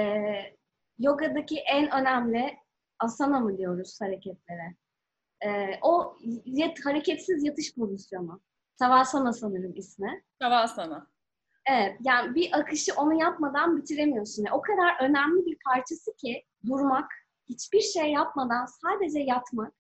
yogadaki 0.99 1.59
en 1.59 1.91
önemli 1.95 2.57
asana 2.99 3.41
mı 3.41 3.59
diyoruz 3.59 3.99
hareketlere? 4.01 4.77
E, 5.45 5.79
o 5.83 6.17
yat, 6.45 6.79
hareketsiz 6.85 7.45
yatış 7.45 7.75
pozisyonu. 7.75 8.41
Savasana 8.79 9.33
sanırım 9.33 9.77
ismi. 9.77 10.23
Savasana. 10.43 11.07
Evet, 11.71 11.97
yani 12.01 12.35
bir 12.35 12.59
akışı 12.59 12.93
onu 12.97 13.21
yapmadan 13.21 13.77
bitiremiyorsun. 13.77 14.45
Yani 14.45 14.57
o 14.57 14.63
kadar 14.63 15.09
önemli 15.09 15.47
bir 15.47 15.59
parçası 15.65 16.17
ki 16.17 16.45
durmak, 16.67 17.11
hiçbir 17.49 17.81
şey 17.81 18.13
yapmadan 18.13 18.67
sadece 18.67 19.21
yatmak 19.21 19.75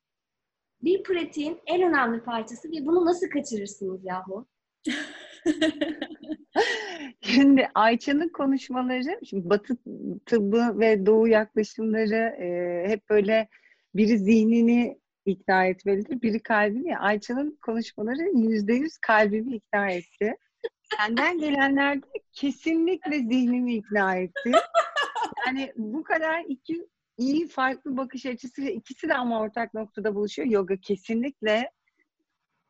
bir 0.82 1.02
pratiğin 1.02 1.60
en 1.66 1.82
önemli 1.82 2.22
parçası 2.22 2.68
ve 2.68 2.86
bunu 2.86 3.06
nasıl 3.06 3.30
kaçırırsınız 3.30 4.04
yahu? 4.04 4.46
Şimdi 7.20 7.68
Ayça'nın 7.74 8.28
konuşmaları, 8.28 9.20
şimdi 9.26 9.50
Batı 9.50 9.76
tıbbı 10.26 10.80
ve 10.80 11.06
Doğu 11.06 11.28
yaklaşımları 11.28 12.42
e, 12.42 12.88
hep 12.88 13.10
böyle 13.10 13.48
biri 13.94 14.18
zihnini 14.18 15.00
ikna 15.26 15.66
etmelidir, 15.66 16.22
biri 16.22 16.42
kalbini. 16.42 16.98
Ayça'nın 16.98 17.58
konuşmaları 17.62 18.30
yüzde 18.34 18.74
yüz 18.74 18.98
kalbimi 18.98 19.56
ikna 19.56 19.90
etti. 19.90 20.36
Senden 20.96 21.38
gelenler 21.38 22.02
de 22.02 22.06
kesinlikle 22.32 23.18
zihnimi 23.18 23.74
ikna 23.74 24.16
etti. 24.16 24.52
Yani 25.46 25.72
bu 25.76 26.02
kadar 26.02 26.44
iki 26.48 26.86
iyi 27.20 27.48
farklı 27.48 27.96
bakış 27.96 28.26
açısı 28.26 28.62
ikisi 28.62 29.08
de 29.08 29.14
ama 29.14 29.40
ortak 29.40 29.74
noktada 29.74 30.14
buluşuyor. 30.14 30.48
Yoga 30.48 30.76
kesinlikle 30.76 31.70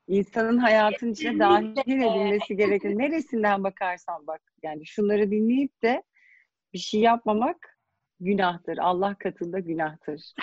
insanın 0.08 0.58
hayatın 0.58 1.12
içine 1.12 1.38
dahil 1.38 1.76
edilmesi 1.76 2.56
gerekir. 2.56 2.98
Neresinden 2.98 3.64
bakarsan 3.64 4.26
bak. 4.26 4.40
Yani 4.62 4.86
şunları 4.86 5.30
dinleyip 5.30 5.82
de 5.82 6.02
bir 6.72 6.78
şey 6.78 7.00
yapmamak 7.00 7.78
günahtır. 8.20 8.78
Allah 8.78 9.16
katında 9.18 9.58
günahtır. 9.58 10.34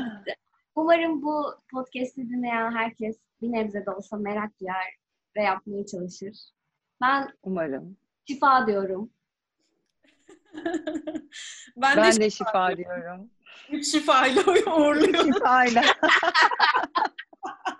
Umarım 0.76 1.22
bu 1.22 1.46
podcast'i 1.72 2.30
dinleyen 2.30 2.72
herkes 2.72 3.20
bir 3.42 3.52
nebze 3.52 3.86
de 3.86 3.92
olsa 3.92 4.18
merak 4.18 4.60
duyar 4.60 4.96
ve 5.36 5.44
yapmaya 5.44 5.86
çalışır. 5.86 6.36
Ben 7.02 7.28
umarım 7.44 7.98
şifa 8.28 8.68
diyorum. 8.68 9.12
Ben, 11.78 11.98
ben 11.98 12.16
de, 12.16 12.20
de 12.20 12.30
şifa, 12.30 12.78
diyorum. 12.78 13.30
Üç 13.72 13.92
şifayla 13.92 14.44
uğurluyorum. 14.78 15.34
Şifayla. 15.34 15.84